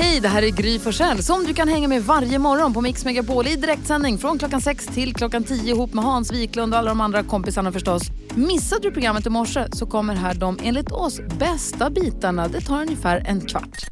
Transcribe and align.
Hej, 0.00 0.20
det 0.20 0.28
här 0.28 0.42
är 0.42 0.48
Gry 0.48 0.78
Forssell 0.78 1.22
som 1.22 1.44
du 1.44 1.54
kan 1.54 1.68
hänga 1.68 1.88
med 1.88 2.02
varje 2.02 2.38
morgon 2.38 2.74
på 2.74 2.80
Mix 2.80 3.04
Megapol 3.04 3.46
i 3.46 3.56
direktsändning 3.56 4.18
från 4.18 4.38
klockan 4.38 4.60
6 4.60 4.86
till 4.86 5.14
klockan 5.14 5.44
10 5.44 5.74
ihop 5.74 5.94
med 5.94 6.04
Hans 6.04 6.32
Wiklund 6.32 6.74
och 6.74 6.78
alla 6.78 6.88
de 6.88 7.00
andra 7.00 7.22
kompisarna 7.22 7.72
förstås. 7.72 8.02
Missade 8.34 8.82
du 8.82 8.90
programmet 8.90 9.26
i 9.26 9.30
morse 9.30 9.66
så 9.72 9.86
kommer 9.86 10.14
här 10.14 10.34
de 10.34 10.58
enligt 10.62 10.92
oss 10.92 11.20
bästa 11.38 11.90
bitarna. 11.90 12.48
Det 12.48 12.60
tar 12.60 12.82
ungefär 12.82 13.22
en 13.26 13.40
kvart. 13.40 13.86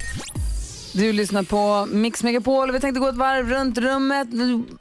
Du 0.92 1.12
lyssnar 1.12 1.42
på 1.42 1.87
Mix 1.92 2.23
Megapol 2.23 2.73
vi 2.73 2.80
tänkte 2.80 3.00
gå 3.00 3.09
ett 3.09 3.16
varv 3.16 3.48
runt 3.48 3.78
rummet. 3.78 4.28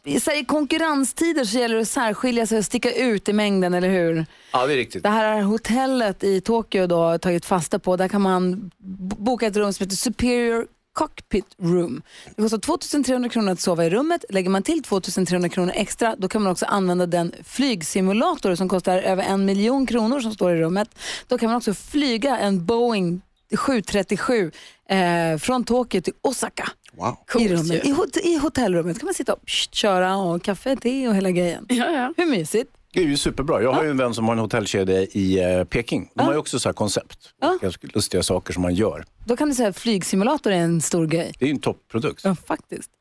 I 0.04 0.46
konkurrenstider 0.46 1.44
så 1.44 1.58
gäller 1.58 1.76
det 1.76 1.82
att 1.82 1.88
särskilja 1.88 2.48
sig 2.48 2.58
och 2.58 2.66
sticka 2.66 2.92
ut 2.92 3.30
i 3.30 3.34
mängden, 3.34 3.74
eller 3.74 3.90
hur? 3.90 4.26
Ja, 4.54 4.68
det 4.68 4.74
är 4.74 4.78
riktigt. 4.78 5.04
Det 5.04 5.10
här 5.10 5.38
är 5.38 5.42
hotellet 5.42 6.24
i 6.24 6.42
Tokyo 6.42 6.88
då 6.88 7.18
tagit 7.18 7.46
fasta 7.46 7.80
på. 7.80 7.96
Där 7.96 8.08
kan 8.08 8.22
man 8.22 8.72
boka 9.18 9.48
ett 9.48 9.56
rum 9.56 9.74
som 9.74 9.84
heter 9.84 9.96
Superior 9.98 10.66
Cockpit 10.96 11.46
Room. 11.62 12.02
Det 12.36 12.42
kostar 12.42 12.58
2300 12.58 13.30
kronor 13.30 13.52
att 13.52 13.60
sova 13.60 13.86
i 13.86 13.90
rummet. 13.90 14.26
Lägger 14.30 14.50
man 14.50 14.64
till 14.64 14.84
2300 14.84 15.50
kronor 15.50 15.72
extra 15.76 16.16
då 16.18 16.28
kan 16.28 16.42
man 16.42 16.52
också 16.52 16.66
använda 16.66 17.06
den 17.06 17.32
flygsimulator 17.44 18.56
som 18.56 18.70
kostar 18.70 18.98
över 18.98 19.24
en 19.24 19.46
miljon 19.46 19.86
kronor 19.86 20.20
som 20.20 20.32
står 20.34 20.52
i 20.56 20.60
rummet. 20.62 20.90
Då 21.28 21.38
kan 21.38 21.48
man 21.50 21.58
också 21.58 21.74
flyga 21.74 22.38
en 22.38 22.66
Boeing 22.66 23.22
737 23.58 24.52
eh, 24.90 25.38
från 25.40 25.64
Tokyo 25.64 26.02
till 26.02 26.14
Osaka. 26.22 26.70
Wow. 26.94 27.18
I, 27.40 27.48
rummet. 27.48 27.86
I, 27.86 27.92
hot- 27.92 28.18
I 28.24 28.38
hotellrummet 28.38 29.00
kan 29.00 29.06
man 29.06 29.14
sitta 29.14 29.34
och 29.34 29.46
pst, 29.46 29.74
köra 29.76 30.16
och 30.18 30.44
kaffe, 30.44 30.76
te 30.76 31.08
och 31.08 31.16
hela 31.16 31.32
grejen. 31.32 31.66
Ja, 31.70 31.92
ja. 31.92 32.14
Hur 32.18 32.26
mysigt? 32.26 32.72
Det 32.96 33.02
är 33.02 33.06
ju 33.06 33.18
superbra. 33.18 33.62
Jag 33.62 33.74
har 33.74 33.84
ju 33.84 33.90
en 33.90 33.98
vän 33.98 34.14
som 34.14 34.26
har 34.26 34.34
en 34.34 34.40
hotellkedja 34.40 35.02
i 35.02 35.40
eh, 35.58 35.64
Peking. 35.64 36.10
De 36.14 36.24
har 36.26 36.34
ju 36.34 36.40
också 36.40 36.60
så 36.60 36.70
här 36.70 36.74
koncept. 36.74 37.34
Ganska 37.62 37.88
lustiga 37.94 38.24
saker 38.24 38.54
som 38.54 38.62
man 38.62 38.76
gör. 38.76 39.06
Då 39.26 39.38
kan 39.38 39.50
du 39.50 39.56
säga 39.56 39.70
att 39.70 39.78
flygsimulator 39.78 40.52
är 40.52 40.56
en 40.58 40.82
stor 40.82 41.08
grej. 41.08 41.34
Det 41.40 41.46
är 41.46 41.48
ju 41.48 41.54
en 41.54 41.62
topprodukt. 41.62 42.22
Ja, 42.24 42.36
faktiskt. 42.36 42.92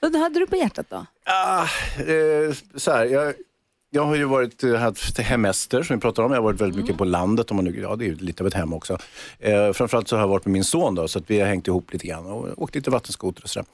Vad 0.00 0.16
hade 0.16 0.40
du 0.40 0.46
på 0.46 0.56
hjärtat 0.56 0.86
då? 0.90 1.06
Ah, 1.24 1.62
eh, 1.62 2.54
så 2.76 2.92
här, 2.92 3.04
jag, 3.04 3.34
jag 3.90 4.04
har 4.04 4.16
ju 4.16 4.24
varit, 4.24 4.64
eh, 4.64 4.74
haft 4.74 5.18
hemester 5.18 5.82
som 5.82 5.96
vi 5.96 6.00
pratar 6.00 6.22
om. 6.22 6.32
Jag 6.32 6.38
har 6.38 6.44
varit 6.44 6.60
väldigt 6.60 6.80
mycket 6.80 6.98
på 6.98 7.04
landet. 7.04 7.50
Om 7.50 7.56
man 7.56 7.64
nu, 7.64 7.80
ja, 7.80 7.96
det 7.96 8.04
är 8.04 8.06
ju 8.06 8.14
lite 8.14 8.42
av 8.42 8.46
ett 8.46 8.54
hem 8.54 8.72
också. 8.72 8.98
Eh, 9.38 9.72
framförallt 9.72 10.08
så 10.08 10.16
har 10.16 10.20
jag 10.20 10.28
varit 10.28 10.46
med 10.46 10.52
min 10.52 10.64
son 10.64 10.94
då, 10.94 11.08
så 11.08 11.18
att 11.18 11.30
vi 11.30 11.40
har 11.40 11.46
hängt 11.46 11.66
ihop 11.66 11.92
lite 11.92 12.06
grann 12.06 12.26
och 12.26 12.62
åkt 12.62 12.74
lite 12.74 12.90
vattenskoter 12.90 13.42
och 13.42 13.50
sådär. 13.50 13.66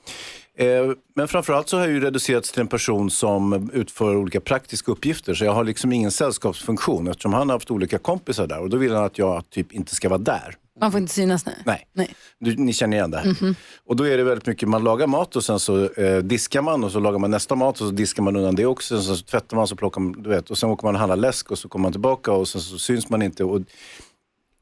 Eh, 0.59 0.93
men 1.15 1.29
framförallt 1.29 1.69
så 1.69 1.77
har 1.77 1.84
jag 1.84 1.93
ju 1.93 2.01
reducerats 2.01 2.53
till 2.53 2.61
en 2.61 2.69
person 2.69 3.11
som 3.11 3.71
utför 3.73 4.17
olika 4.17 4.41
praktiska 4.41 4.93
uppgifter. 4.93 5.34
Så 5.34 5.45
jag 5.45 5.53
har 5.53 5.65
liksom 5.65 5.93
ingen 5.93 6.11
sällskapsfunktion 6.11 7.09
eftersom 7.09 7.33
han 7.33 7.49
har 7.49 7.56
haft 7.56 7.71
olika 7.71 7.99
kompisar 7.99 8.47
där. 8.47 8.61
Och 8.61 8.71
då 8.71 8.77
vill 8.77 8.95
han 8.95 9.05
att 9.05 9.19
jag 9.19 9.51
typ 9.51 9.73
inte 9.73 9.95
ska 9.95 10.09
vara 10.09 10.19
där. 10.19 10.56
Man 10.80 10.92
får 10.92 11.00
inte 11.00 11.12
synas 11.12 11.47
nu. 11.47 11.53
Nej. 11.64 11.86
Nej. 11.92 12.14
Du, 12.39 12.56
ni 12.56 12.72
känner 12.72 12.97
igen 12.97 13.11
det 13.11 13.19
här. 13.19 13.55
Och 13.86 13.97
då 13.97 14.06
är 14.06 14.17
det 14.17 14.25
väldigt 14.25 14.47
mycket, 14.47 14.69
man 14.69 14.84
lagar 14.84 15.06
mat 15.06 15.36
och 15.36 15.44
sen 15.44 15.61
så 15.61 15.89
eh, 15.89 16.19
diskar 16.19 16.62
man 16.62 16.84
och 16.84 16.92
så 16.92 17.00
lagar 17.00 17.19
man 17.19 17.31
nästa 17.31 17.55
mat 17.55 17.81
och 17.81 17.86
så 17.86 17.91
diskar 17.94 18.22
man 18.22 18.36
undan 18.36 18.55
det 18.55 18.66
också. 18.66 19.03
Sen 19.03 19.16
så 19.16 19.25
tvättar 19.25 19.56
man 19.56 19.66
så 19.66 19.77
plockar 19.77 20.00
man, 20.00 20.22
du 20.22 20.31
vet. 20.31 20.50
Och 20.50 20.58
sen 20.58 20.70
åker 20.70 20.86
man 20.86 20.94
och 20.94 20.98
handlar 20.98 21.16
läsk 21.16 21.50
och 21.50 21.58
så 21.58 21.69
kommer 21.69 21.83
man 21.83 21.92
tillbaka 21.92 22.33
och 22.33 22.48
sen 22.48 22.61
så 22.61 22.78
syns 22.78 23.08
man 23.08 23.22
inte. 23.22 23.44
Och 23.44 23.61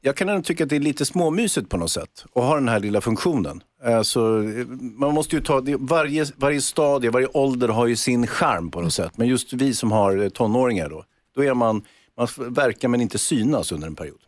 jag 0.01 0.15
kan 0.15 0.29
ändå 0.29 0.41
tycka 0.41 0.63
att 0.63 0.69
det 0.69 0.75
är 0.75 0.79
lite 0.79 1.05
småmysigt 1.05 1.69
på 1.69 1.77
något 1.77 1.91
sätt 1.91 2.25
att 2.35 2.43
ha 2.43 2.55
den 2.55 2.69
här 2.69 2.79
lilla 2.79 3.01
funktionen. 3.01 3.63
Så, 4.03 4.41
eh, 4.41 4.65
man 4.79 5.13
måste 5.13 5.35
ju 5.35 5.41
ta, 5.41 5.63
varje, 5.79 6.25
varje 6.35 6.61
stadie, 6.61 7.09
varje 7.09 7.27
ålder 7.27 7.67
har 7.67 7.87
ju 7.87 7.95
sin 7.95 8.27
charm 8.27 8.71
på 8.71 8.81
något 8.81 8.93
sätt. 8.93 9.17
Men 9.17 9.27
just 9.27 9.53
vi 9.53 9.73
som 9.73 9.91
har 9.91 10.23
eh, 10.23 10.29
tonåringar 10.29 10.89
då, 10.89 11.03
då 11.35 11.43
är 11.43 11.53
man, 11.53 11.83
man 12.17 12.27
verkar 12.37 12.87
men 12.87 13.01
inte 13.01 13.17
synas 13.17 13.71
under 13.71 13.87
en 13.87 13.95
period. 13.95 14.19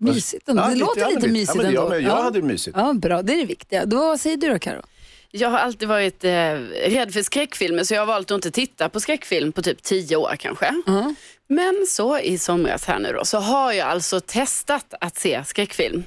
Mysigt 0.00 0.48
ändå. 0.48 0.62
Ja, 0.62 0.66
det 0.66 0.74
lite, 0.74 0.84
låter 0.86 1.10
lite 1.14 1.28
mysigt 1.28 1.56
Ja, 1.56 1.62
men 1.62 1.72
jag- 1.72 1.84
ändå. 1.84 1.94
men 1.96 2.04
jag 2.04 2.22
hade 2.22 2.40
det 2.40 2.46
mysigt. 2.46 2.76
Ja, 2.76 2.92
bra. 2.92 3.22
Det 3.22 3.32
är 3.32 3.36
det 3.36 3.44
viktiga. 3.44 3.86
Då, 3.86 3.96
vad 3.96 4.20
säger 4.20 4.36
du 4.36 4.48
då, 4.48 4.58
Karo? 4.58 4.82
Jag 5.30 5.48
har 5.50 5.58
alltid 5.58 5.88
varit 5.88 6.24
eh, 6.24 6.30
rädd 6.86 7.12
för 7.12 7.22
skräckfilmer 7.22 7.84
så 7.84 7.94
jag 7.94 8.00
har 8.00 8.06
valt 8.06 8.30
att 8.30 8.34
inte 8.34 8.50
titta 8.50 8.88
på 8.88 9.00
skräckfilm 9.00 9.52
på 9.52 9.62
typ 9.62 9.82
tio 9.82 10.16
år 10.16 10.36
kanske. 10.38 10.82
Men 11.48 11.86
så 11.88 12.18
i 12.18 12.38
somras 12.38 12.84
här 12.84 12.98
nu 12.98 13.12
då 13.12 13.24
så 13.24 13.38
har 13.38 13.72
jag 13.72 13.88
alltså 13.88 14.20
testat 14.20 14.94
att 15.00 15.18
se 15.18 15.42
skräckfilm. 15.46 16.04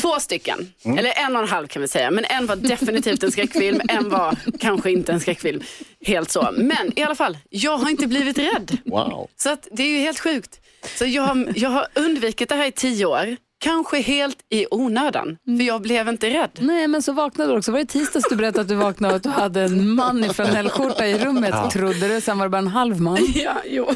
Två 0.00 0.20
stycken, 0.20 0.72
eller 0.84 1.12
en 1.26 1.36
och 1.36 1.42
en 1.42 1.48
halv 1.48 1.66
kan 1.66 1.82
vi 1.82 1.88
säga. 1.88 2.10
Men 2.10 2.24
en 2.24 2.46
var 2.46 2.56
definitivt 2.56 3.22
en 3.22 3.32
skräckfilm, 3.32 3.80
en 3.88 4.08
var 4.10 4.36
kanske 4.60 4.90
inte 4.90 5.12
en 5.12 5.20
skräckfilm. 5.20 5.62
Helt 6.06 6.30
så. 6.30 6.48
Men 6.56 6.98
i 6.98 7.02
alla 7.02 7.14
fall, 7.14 7.38
jag 7.50 7.78
har 7.78 7.90
inte 7.90 8.06
blivit 8.06 8.38
rädd. 8.38 8.78
Wow. 8.84 9.28
Så 9.36 9.50
att 9.50 9.68
det 9.72 9.82
är 9.82 9.86
ju 9.88 9.98
helt 9.98 10.20
sjukt. 10.20 10.60
Så 10.96 11.06
jag, 11.06 11.22
har- 11.22 11.52
jag 11.56 11.70
har 11.70 11.86
undvikit 11.94 12.48
det 12.48 12.54
här 12.54 12.66
i 12.66 12.72
tio 12.72 13.06
år. 13.06 13.36
Kanske 13.60 14.00
helt 14.00 14.36
i 14.50 14.66
onödan, 14.70 15.36
för 15.58 15.64
jag 15.64 15.82
blev 15.82 16.08
inte 16.08 16.30
rädd. 16.30 16.50
Nej, 16.58 16.88
men 16.88 17.02
så 17.02 17.12
vaknade 17.12 17.52
du 17.52 17.58
också. 17.58 17.72
Var 17.72 17.78
det 17.78 17.84
tisdags 17.86 18.26
du 18.30 18.36
berättade 18.36 18.60
att 18.62 18.68
du 18.68 18.74
vaknade 18.74 19.12
och 19.14 19.16
att 19.16 19.22
du 19.22 19.28
hade 19.28 19.60
en 19.62 19.90
man 19.94 20.24
i 20.24 20.28
flanellskjorta 20.28 21.06
i 21.06 21.18
rummet, 21.18 21.54
trodde 21.72 22.08
du. 22.08 22.20
Sen 22.20 22.38
var 22.38 22.46
det 22.46 22.50
bara 22.50 22.58
en 22.58 22.66
halv 22.66 23.00
man. 23.00 23.18
Ja, 23.34 23.54
jo. 23.66 23.84
Och 23.84 23.94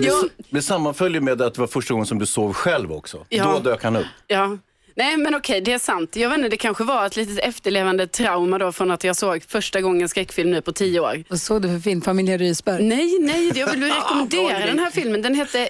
det, 0.00 0.06
Jo, 0.08 0.28
det 0.50 0.62
sammanföljer 0.62 1.20
med 1.20 1.42
att 1.42 1.54
det 1.54 1.60
var 1.60 1.66
första 1.68 1.94
gången 1.94 2.06
som 2.06 2.18
du 2.18 2.26
sov 2.26 2.52
själv 2.52 2.92
också. 2.92 3.26
Ja. 3.28 3.44
Då 3.64 3.70
dök 3.70 3.82
han 3.84 3.96
upp. 3.96 4.06
ja. 4.26 4.58
Nej 4.98 5.16
men 5.16 5.34
okej, 5.34 5.60
det 5.60 5.72
är 5.72 5.78
sant. 5.78 6.16
Jag 6.16 6.28
vet 6.30 6.38
inte, 6.38 6.48
det 6.48 6.56
kanske 6.56 6.84
var 6.84 7.06
ett 7.06 7.16
litet 7.16 7.38
efterlevande 7.38 8.06
trauma 8.06 8.58
då 8.58 8.72
från 8.72 8.90
att 8.90 9.04
jag 9.04 9.16
såg 9.16 9.42
första 9.48 9.80
gången 9.80 10.08
skräckfilm 10.08 10.50
nu 10.50 10.60
på 10.62 10.72
tio 10.72 11.00
år. 11.00 11.24
Vad 11.28 11.40
såg 11.40 11.62
du 11.62 11.68
för 11.68 11.78
film? 11.78 12.02
Familjen 12.02 12.38
Rysberg? 12.38 12.82
Nej, 12.82 13.18
nej, 13.20 13.52
jag 13.54 13.70
vill 13.70 13.82
rekommendera 13.92 14.66
den 14.66 14.78
här 14.78 14.90
filmen. 14.90 15.22
Den 15.22 15.34
heter 15.34 15.68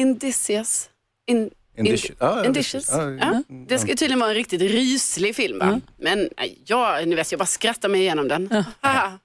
Indicious. 0.00 0.88
In, 1.26 1.50
Indicious. 1.78 2.16
Ja, 2.20 2.36
ja, 2.38 2.44
Indicious. 2.44 2.88
Ja, 2.92 3.10
Ja. 3.10 3.42
Det 3.68 3.78
ska 3.78 3.86
tydligen 3.88 4.18
vara 4.20 4.30
en 4.30 4.34
riktigt 4.36 4.60
ryslig 4.60 5.36
film. 5.36 5.58
Va? 5.58 5.80
Men 5.98 6.28
nej, 6.38 6.58
jag, 6.66 7.08
ni 7.08 7.14
vet, 7.14 7.32
jag 7.32 7.38
bara 7.38 7.46
skrattar 7.46 7.88
mig 7.88 8.00
igenom 8.00 8.28
den. 8.28 8.64
Haha. 8.80 9.18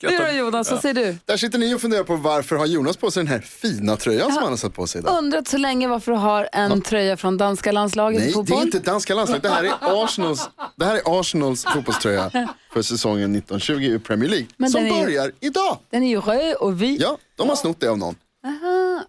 Du 0.00 0.18
då 0.18 0.28
Jonas, 0.32 0.70
vad 0.70 0.80
säger 0.80 0.94
du? 0.94 1.16
Där 1.24 1.36
sitter 1.36 1.58
ni 1.58 1.74
och 1.74 1.80
funderar 1.80 2.04
på 2.04 2.16
varför 2.16 2.56
har 2.56 2.66
Jonas 2.66 2.96
på 2.96 3.10
sig 3.10 3.20
den 3.22 3.32
här 3.32 3.40
fina 3.40 3.96
tröjan 3.96 4.32
som 4.32 4.42
han 4.42 4.52
har 4.52 4.56
satt 4.56 4.74
på 4.74 4.86
sig 4.86 5.00
idag. 5.00 5.18
Undrat 5.18 5.48
så 5.48 5.56
länge 5.58 5.88
varför 5.88 6.12
du 6.12 6.18
har 6.18 6.48
en 6.52 6.82
tröja 6.82 7.16
från 7.16 7.36
danska 7.38 7.72
landslaget 7.72 8.18
i 8.18 8.20
Nej, 8.20 8.28
det 8.28 8.34
fotboll. 8.34 8.58
är 8.58 8.62
inte 8.62 8.78
danska 8.78 9.14
landslaget. 9.14 9.42
Det 9.42 9.48
här 9.48 9.64
är 9.64 9.72
Arsenals, 10.04 10.48
det 10.76 10.84
här 10.84 10.94
är 10.96 11.20
Arsenals 11.20 11.64
fotbollströja 11.64 12.30
för 12.72 12.82
säsongen 12.82 13.36
1920 13.36 13.82
i 13.82 13.98
Premier 13.98 14.30
League. 14.30 14.46
Men 14.56 14.70
som 14.70 14.86
är- 14.86 15.02
börjar 15.04 15.32
idag. 15.40 15.78
Den 15.90 16.02
är 16.02 16.08
ju 16.08 16.20
röd 16.20 16.54
och 16.54 16.82
vit. 16.82 17.00
Ja, 17.00 17.18
de 17.36 17.48
har 17.48 17.56
snott 17.56 17.80
det 17.80 17.88
av 17.88 17.98
någon. 17.98 18.14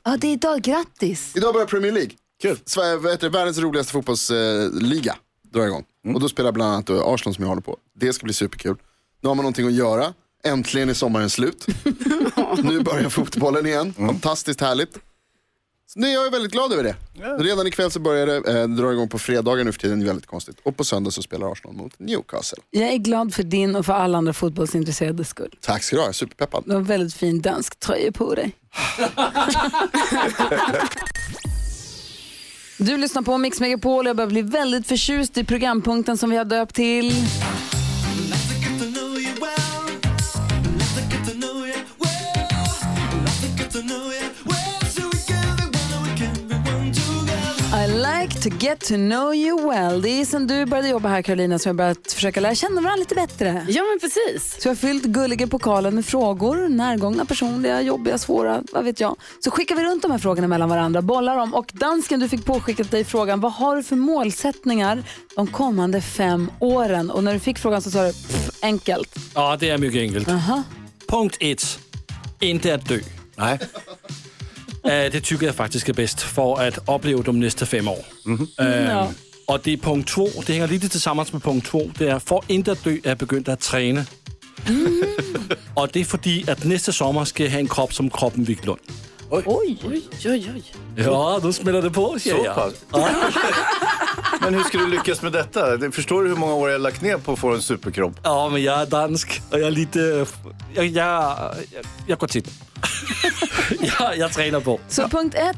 Ja, 0.04 0.18
det 0.18 0.28
är 0.28 0.32
idag. 0.34 0.62
Grattis! 0.62 1.36
Idag 1.36 1.54
börjar 1.54 1.68
Premier 1.68 1.92
League. 1.92 2.12
Kul. 2.42 2.60
Sverige, 2.66 2.98
vad 2.98 3.12
heter 3.12 3.30
det, 3.30 3.38
världens 3.38 3.58
roligaste 3.58 3.92
fotbollsliga 3.94 5.16
drar 5.54 5.66
igång. 5.66 5.86
Och 6.14 6.20
då 6.20 6.30
spelar 6.30 6.52
bland 6.52 6.74
annat 6.74 6.86
då 6.86 7.04
Arsenal 7.14 7.36
som 7.36 7.44
jag 7.44 7.50
håller 7.50 7.62
på. 7.62 7.78
Det 7.96 8.14
ska 8.14 8.24
bli 8.24 8.34
superkul. 8.34 8.76
Nu 9.22 9.28
har 9.28 9.36
man 9.36 9.44
någonting 9.44 9.68
att 9.68 9.74
göra. 9.74 10.14
Äntligen 10.44 10.90
är 10.90 10.94
sommaren 10.94 11.30
slut. 11.30 11.66
nu 12.64 12.80
börjar 12.80 13.10
fotbollen 13.10 13.66
igen. 13.66 13.94
Fantastiskt 13.94 14.62
härligt. 14.62 14.98
Det, 15.96 16.12
jag 16.12 16.28
är 16.28 16.32
väldigt 16.32 16.52
glad 16.52 16.74
över 16.74 16.84
det. 16.84 16.96
Redan 17.44 17.68
ikväll 17.68 17.92
så 17.92 18.00
börjar 18.00 18.26
det, 18.28 18.62
eh, 18.62 18.68
drar 18.68 18.92
igång 18.92 19.10
på 19.10 19.20
fredagar 19.20 19.64
nu 19.64 19.72
för 19.72 19.80
tiden, 19.80 20.00
det 20.00 20.06
är 20.06 20.08
väldigt 20.08 20.26
konstigt. 20.26 20.58
Och 20.64 20.78
på 20.78 20.84
söndag 20.84 21.12
så 21.12 21.22
spelar 21.22 21.52
Arsenal 21.52 21.76
mot 21.76 22.00
Newcastle. 22.00 22.60
Jag 22.72 22.94
är 22.94 22.98
glad 22.98 23.34
för 23.34 23.44
din 23.44 23.76
och 23.76 23.86
för 23.86 23.94
alla 23.94 24.18
andra 24.18 24.34
fotbollsintresserade 24.34 25.26
skull. 25.26 25.56
Tack 25.62 25.84
ska 25.84 25.96
du 25.96 26.00
ha, 26.00 26.06
jag 26.06 26.10
är 26.10 26.14
superpeppad. 26.14 26.64
Du 26.66 26.72
har 26.72 26.80
en 26.80 26.86
väldigt 26.86 27.14
fin 27.14 27.42
dansk 27.42 27.80
tröja 27.80 28.12
på 28.12 28.36
dig. 28.36 28.52
Du 32.78 32.98
lyssnar 32.98 33.22
på 33.22 33.38
Mix 33.38 33.60
Megapol 33.60 34.06
och 34.06 34.10
jag 34.10 34.16
börjar 34.16 34.30
bli 34.30 34.42
väldigt 34.42 34.88
förtjust 34.88 35.38
i 35.38 35.44
programpunkten 35.44 36.18
som 36.18 36.30
vi 36.30 36.38
har 36.38 36.46
döpt 36.46 36.76
till... 36.76 37.14
to 48.44 48.50
get 48.60 48.80
to 48.80 48.96
know 48.96 49.36
you 49.36 49.70
well. 49.70 50.02
Det 50.02 50.10
är 50.10 50.26
sen 50.26 50.48
du 50.48 50.66
började 50.66 50.90
jobba 50.90 51.10
här 51.10 51.22
Carolina 51.22 51.60
som 51.60 51.70
jag 51.70 51.76
börjat 51.76 52.12
försöka 52.12 52.40
lära 52.40 52.56
känna 52.56 52.82
varandra 52.82 52.96
lite 52.96 53.16
bättre. 53.16 53.66
Ja 53.70 53.84
men 53.84 54.00
precis. 54.00 54.62
Så 54.62 54.68
jag 54.68 54.72
har 54.72 54.76
fyllt 54.76 55.04
gulliga 55.04 55.48
pokalen 55.48 55.96
med 55.96 56.06
frågor, 56.06 56.70
närgångna, 56.70 57.26
personliga, 57.26 57.82
jobbiga, 57.82 58.18
svåra, 58.18 58.64
vad 58.72 58.84
vet 58.84 59.00
jag. 59.00 59.16
Så 59.40 59.52
skickar 59.52 59.76
vi 59.76 59.84
runt 59.84 60.02
de 60.02 60.12
här 60.12 60.18
frågorna 60.18 60.48
mellan 60.48 60.70
varandra, 60.70 61.02
bollar 61.02 61.38
dem. 61.38 61.54
Och 61.54 61.72
dansken, 61.74 62.20
du 62.20 62.30
fick 62.30 62.46
påskickat 62.46 62.92
dig 62.92 63.04
frågan, 63.04 63.40
vad 63.40 63.54
har 63.54 63.76
du 63.76 63.84
för 63.84 63.96
målsättningar 63.96 65.04
de 65.36 65.48
kommande 65.48 66.02
fem 66.02 66.52
åren? 66.60 67.12
Och 67.12 67.24
när 67.24 67.34
du 67.34 67.40
fick 67.40 67.60
frågan 67.60 67.82
så 67.82 67.92
sa 67.92 68.04
du, 68.04 68.14
pff, 68.14 68.50
enkelt. 68.62 69.16
Ja, 69.34 69.58
det 69.60 69.70
är 69.70 69.78
mycket 69.78 70.02
enkelt. 70.02 70.28
Punkt 71.08 71.38
ett. 71.40 71.80
Inte 72.40 72.76
att 72.76 72.88
dö. 72.88 73.00
Nej. 73.36 73.60
Eh, 74.86 75.12
det 75.12 75.22
tycker 75.24 75.46
jag 75.46 75.56
faktiskt 75.56 75.90
är 75.90 75.94
bäst 75.94 76.22
för 76.22 76.68
att 76.68 76.90
uppleva 76.90 77.24
de 77.24 77.40
nästa 77.40 77.66
fem 77.66 77.88
år. 77.88 78.06
Eh, 78.60 78.86
Ja. 78.92 79.12
Och 79.48 79.60
det 79.64 79.74
är 79.74 79.78
punkt 79.78 80.10
två, 80.10 80.30
det 80.46 80.54
hänger 80.54 80.68
lite 80.68 80.90
tillsammans 80.90 81.34
med 81.34 81.44
punkt 81.44 81.68
två. 81.68 81.92
Det 81.98 82.08
är 82.08 82.20
för 82.20 82.42
inte 82.48 82.72
att 82.72 82.84
dö 82.84 82.98
är 83.04 83.16
begynt 83.16 83.48
att 83.50 83.60
träna. 83.60 84.06
och 85.74 85.90
det 85.94 86.00
är 86.00 86.04
för 86.06 86.52
att 86.52 86.64
nästa 86.64 86.92
sommar 86.92 87.26
ska 87.26 87.44
jag 87.44 87.52
ha 87.52 87.60
en 87.60 87.68
kropp 87.68 87.94
som 87.94 88.10
kroppen 88.10 88.44
Wiklund. 88.44 88.80
Oj! 89.30 89.44
Oj, 89.46 90.02
oj, 90.26 90.52
oj. 90.56 90.64
Ja, 90.96 91.40
då 91.44 91.54
smäller 91.54 91.82
det 91.82 91.90
på, 91.90 92.20
säger 92.20 92.36
Så 92.38 92.44
jag. 92.46 92.74
Men 94.42 94.54
hur 94.54 94.64
ska 94.64 94.78
du 94.78 94.88
lyckas 94.88 95.22
med 95.22 95.32
detta? 95.32 95.78
Det- 95.78 95.92
Förstår 95.92 96.24
du 96.24 96.30
hur 96.30 96.36
många 96.36 96.54
år 96.54 96.70
jag 96.70 96.76
har 96.76 96.80
lagt 96.80 97.02
ner 97.02 97.18
på 97.18 97.34
att 97.34 97.40
få 97.40 97.54
en 97.54 97.62
superkropp? 97.62 98.14
Ja, 98.24 98.50
men 98.50 98.64
jag 98.64 98.82
är 98.82 98.86
dansk 98.86 99.42
och 99.52 99.60
jag 99.60 99.68
är 99.68 99.72
lite... 99.72 100.26
Jag, 100.74 100.86
jag, 100.86 101.38
jag, 102.08 102.20
går 102.20 102.28
till. 102.28 102.44
jag, 104.00 104.18
jag 104.18 104.32
tränar 104.32 104.60
på. 104.60 104.80
Så 104.88 105.08
punkt 105.08 105.36
ett, 105.36 105.58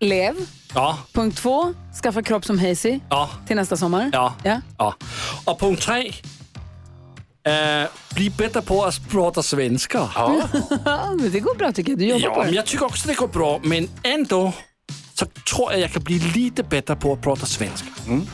lev. 0.00 0.34
Ja, 0.74 0.98
Punkt 1.12 1.38
två, 1.38 1.74
skaffa 2.02 2.22
kropp 2.22 2.44
som 2.44 2.58
Hazy 2.58 3.00
ja, 3.10 3.30
till 3.46 3.56
nästa 3.56 3.76
sommar. 3.76 4.10
ja. 4.12 4.34
Ja. 4.44 4.60
ja. 4.78 4.94
Och 5.44 5.58
punkt 5.60 5.82
tre. 5.82 6.12
Eh, 7.46 7.88
bli 8.14 8.30
bättre 8.30 8.62
på 8.62 8.84
att 8.84 9.08
prata 9.10 9.42
svenska. 9.42 10.08
Ja. 10.14 10.36
Ja, 10.84 11.14
men 11.20 11.30
det 11.32 11.40
går 11.40 11.54
bra 11.54 11.72
tycker 11.72 11.92
jag. 11.92 11.98
Du 11.98 12.04
jobbar 12.06 12.24
Ja, 12.28 12.34
på 12.34 12.40
men 12.40 12.50
det. 12.50 12.56
jag 12.56 12.66
tycker 12.66 12.84
också 12.86 13.08
det 13.08 13.14
går 13.14 13.28
bra. 13.28 13.60
Men 13.62 13.88
ändå 14.02 14.52
så 15.18 15.26
tror 15.26 15.72
jag 15.72 15.80
jag 15.80 15.92
kan 15.92 16.02
bli 16.02 16.18
lite 16.18 16.62
bättre 16.62 16.96
på 16.96 17.12
att 17.12 17.22
prata 17.22 17.46
svenska. 17.46 17.88
Mm. 18.06 18.26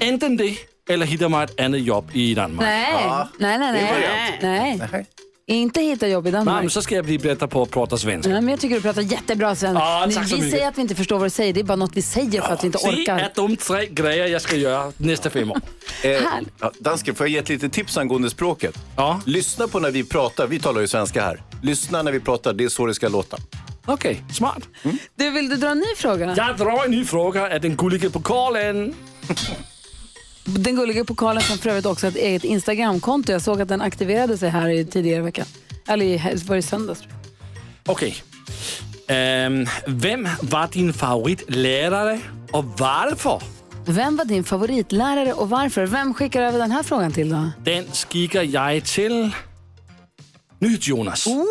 Antingen 0.00 0.36
det, 0.36 0.56
eller 0.90 1.06
hitta 1.06 1.28
mig 1.28 1.44
ett 1.44 1.60
annat 1.60 1.80
jobb 1.80 2.10
i 2.12 2.34
Danmark. 2.34 2.60
Nej, 2.60 2.92
Ja. 3.04 3.28
nej, 3.38 3.58
nej. 3.58 3.72
Det 3.72 3.78
är 3.78 3.94
en 3.94 4.00
nej. 4.42 4.78
nej. 4.78 4.88
Nej. 4.92 5.06
Inte 5.46 5.80
hitta 5.80 6.08
jobb 6.08 6.26
i 6.26 6.30
Nej, 6.30 6.38
Danmark. 6.38 6.62
men 6.62 6.70
så 6.70 6.82
ska 6.82 6.94
jag 6.94 7.04
bli 7.04 7.18
bättre 7.18 7.48
på 7.48 7.62
att 7.62 7.70
prata 7.70 7.96
svenska. 7.98 8.32
Nej, 8.32 8.40
men 8.40 8.48
jag 8.50 8.60
tycker 8.60 8.74
du 8.74 8.80
pratar 8.82 9.02
jättebra 9.02 9.54
svenska. 9.54 9.82
Ja, 9.84 10.08
tack 10.14 10.28
så 10.28 10.36
vi 10.36 10.42
mycket. 10.42 10.50
säger 10.58 10.68
att 10.68 10.78
vi 10.78 10.82
inte 10.82 10.94
förstår 10.94 11.18
vad 11.18 11.26
du 11.26 11.30
säger, 11.30 11.52
det 11.52 11.60
är 11.60 11.64
bara 11.64 11.76
något 11.76 11.90
vi 11.96 12.02
säger 12.02 12.42
för 12.42 12.52
att 12.52 12.62
vi 12.62 12.66
inte 12.66 12.78
Det 12.78 12.88
orkar. 13.02 13.18
är 13.18 13.30
de 13.34 13.56
tre 13.56 13.86
grejer 13.86 14.26
jag 14.26 14.42
ska 14.42 14.56
göra 14.56 14.92
nästa 14.96 15.30
fem 15.30 15.50
år. 15.50 15.60
Eh, 16.04 16.10
ja, 16.60 16.72
dansken, 16.78 17.14
får 17.14 17.26
jag 17.26 17.32
ge 17.32 17.38
ett 17.38 17.48
litet 17.48 17.72
tips 17.72 17.96
angående 17.96 18.30
språket? 18.30 18.78
Ja, 18.96 19.20
Lyssna 19.26 19.68
på 19.68 19.78
när 19.80 19.90
vi 19.90 20.04
pratar. 20.04 20.46
Vi 20.46 20.58
talar 20.60 20.80
ju 20.80 20.86
svenska 20.86 21.22
här. 21.22 21.42
Lyssna 21.62 22.02
när 22.02 22.12
vi 22.12 22.20
pratar. 22.20 22.52
Det 22.52 22.64
är 22.64 22.68
så 22.68 22.86
det 22.86 22.94
ska 22.94 23.08
låta. 23.08 23.36
Okej, 23.86 24.24
smart. 24.32 24.68
Du, 25.14 25.30
vill 25.30 25.48
du 25.48 25.56
dra 25.56 25.68
en 25.70 25.78
ny 25.78 25.94
fråga? 25.96 26.34
Jag 26.36 26.56
drar 26.56 26.84
en 26.84 26.90
ny 26.90 27.04
fråga 27.04 27.54
av 27.54 27.60
den 27.60 27.76
gulliga 27.76 28.10
pokalen. 28.10 28.94
Den 30.44 30.76
gulliga 30.76 31.04
pokalen 31.04 31.42
som 31.42 31.58
för 31.58 31.70
övrigt 31.70 31.86
också 31.86 32.06
har 32.06 32.10
ett 32.10 32.16
eget 32.16 32.44
Instagramkonto. 32.44 33.32
Jag 33.32 33.42
såg 33.42 33.60
att 33.60 33.68
den 33.68 33.80
aktiverade 33.80 34.38
sig 34.38 34.50
här 34.50 34.68
i 34.68 34.84
tidigare 34.84 35.18
i 35.18 35.22
veckan. 35.22 35.46
Eller 35.88 36.04
i, 36.06 36.16
var 36.46 36.56
det 36.56 36.62
söndags? 36.62 37.00
tror 37.00 37.12
jag. 37.12 37.92
Okej. 37.92 38.16
Ehm, 39.08 39.66
vem 39.86 40.28
var 40.42 40.68
din 40.72 40.92
favoritlärare 40.92 42.20
och 42.52 42.64
varför? 42.64 43.42
Vem 43.86 44.16
var 44.16 44.24
din 44.24 44.44
favoritlärare 44.44 45.32
och 45.32 45.50
varför? 45.50 45.86
Vem 45.86 46.14
skickar 46.14 46.42
över 46.42 46.58
den 46.58 46.70
här 46.70 46.82
frågan 46.82 47.12
till 47.12 47.28
då? 47.28 47.50
Den 47.64 47.84
skickar 47.84 48.42
jag 48.42 48.84
till 48.84 49.30
NyhetsJonas. 50.58 51.26
Oh, 51.26 51.44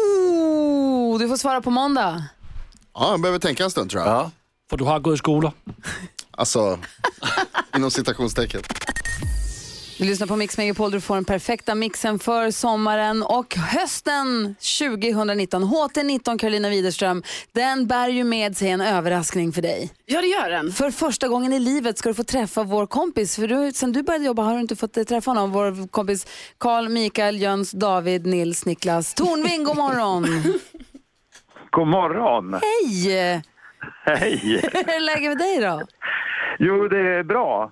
du 1.19 1.27
får 1.27 1.37
svara 1.37 1.61
på 1.61 1.69
måndag. 1.69 2.23
Ja, 2.93 3.11
jag 3.11 3.21
behöver 3.21 3.39
tänka 3.39 3.63
en 3.63 3.71
stund 3.71 3.91
tror 3.91 4.03
jag. 4.03 4.11
Ja. 4.11 4.31
För 4.69 4.77
du 4.77 4.83
har 4.83 4.99
gått 4.99 5.13
i 5.13 5.17
skolan. 5.17 5.51
Alltså, 6.31 6.79
inom 7.75 7.91
citationstecken. 7.91 8.61
Du 10.01 10.07
lyssnar 10.07 10.27
på 10.27 10.35
Mix 10.35 10.57
Megapol, 10.57 10.91
du 10.91 11.01
får 11.01 11.15
den 11.15 11.25
perfekta 11.25 11.75
mixen 11.75 12.19
för 12.19 12.51
sommaren 12.51 13.23
och 13.23 13.55
hösten 13.55 14.55
2019. 14.79 15.63
HT19 15.63 16.37
Carolina 16.37 16.69
Widerström, 16.69 17.23
den 17.51 17.87
bär 17.87 18.09
ju 18.09 18.23
med 18.23 18.57
sig 18.57 18.69
en 18.69 18.81
överraskning 18.81 19.51
för 19.51 19.61
dig. 19.61 19.93
Ja, 20.05 20.21
det 20.21 20.27
gör 20.27 20.49
den. 20.49 20.71
För 20.71 20.91
första 20.91 21.27
gången 21.27 21.53
i 21.53 21.59
livet 21.59 21.97
ska 21.97 22.09
du 22.09 22.15
få 22.15 22.23
träffa 22.23 22.63
vår 22.63 22.85
kompis. 22.85 23.35
För 23.35 23.47
du, 23.47 23.71
sen 23.73 23.91
du 23.91 24.03
började 24.03 24.25
jobba 24.25 24.43
har 24.43 24.53
du 24.53 24.61
inte 24.61 24.75
fått 24.75 25.07
träffa 25.07 25.31
honom. 25.31 25.51
Vår 25.51 25.87
kompis 25.87 26.27
Karl, 26.57 26.89
Mikael, 26.89 27.41
Jöns, 27.41 27.71
David, 27.71 28.25
Nils, 28.25 28.65
Niklas 28.65 29.13
Tornving. 29.13 29.63
God 29.63 29.77
morgon! 29.77 30.27
God 31.71 31.87
morgon! 31.87 32.53
Hej! 32.53 33.41
Hej! 34.05 34.39
Hur 34.73 34.89
är 34.89 34.99
läget 34.99 35.29
med 35.29 35.37
dig 35.37 35.59
då? 35.61 35.81
Jo, 36.59 36.87
det 36.87 36.99
är 36.99 37.23
bra. 37.23 37.71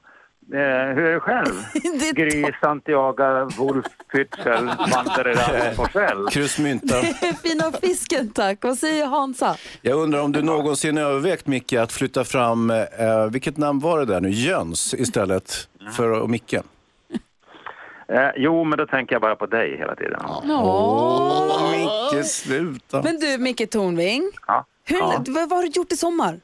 Eh, 0.54 0.96
hur 0.96 1.04
är 1.06 1.14
det 1.14 1.20
själv? 1.20 1.54
Det 1.74 2.10
är 2.10 2.14
Gry, 2.14 2.52
Santiago, 2.62 3.50
Wolf, 3.58 3.86
Pützel, 4.14 4.66
Vanderera, 4.96 5.72
Forsell. 5.76 6.28
Kryssmynta. 6.32 6.96
Fina 7.44 7.72
fisken 7.82 8.32
tack. 8.32 8.58
Vad 8.62 8.78
säger 8.78 9.06
Hansa? 9.06 9.56
Jag 9.82 10.00
undrar 10.00 10.22
om 10.22 10.32
du 10.32 10.42
någonsin 10.42 10.98
övervägt, 10.98 11.48
Micke, 11.48 11.74
att 11.74 11.92
flytta 11.92 12.24
fram, 12.24 12.70
eh, 12.70 13.26
vilket 13.32 13.58
namn 13.58 13.80
var 13.80 14.00
det 14.00 14.06
där 14.06 14.22
nu, 14.22 14.30
Jöns 14.30 14.94
istället 14.94 15.52
för 15.96 16.28
Micke? 16.28 16.54
Eh, 16.54 18.30
jo, 18.36 18.64
men 18.64 18.78
då 18.78 18.86
tänker 18.86 19.16
jag 19.16 19.22
bara 19.22 19.36
på 19.36 19.46
dig 19.46 19.78
hela 19.78 19.96
tiden. 19.96 20.20
Åh. 20.50 21.19
Micke, 22.20 22.28
sluta. 22.32 23.02
Men 23.02 23.20
du, 23.20 23.38
Micke 23.38 23.70
Tornving. 23.72 24.32
Ja. 24.48 24.66
Hur, 24.86 24.98
Ja. 24.98 25.24
vad, 25.28 25.50
vad 25.50 25.58
har 25.58 25.64
du 25.64 25.70
gjort 25.70 25.92
i 25.92 25.98
sommar? 25.98 26.40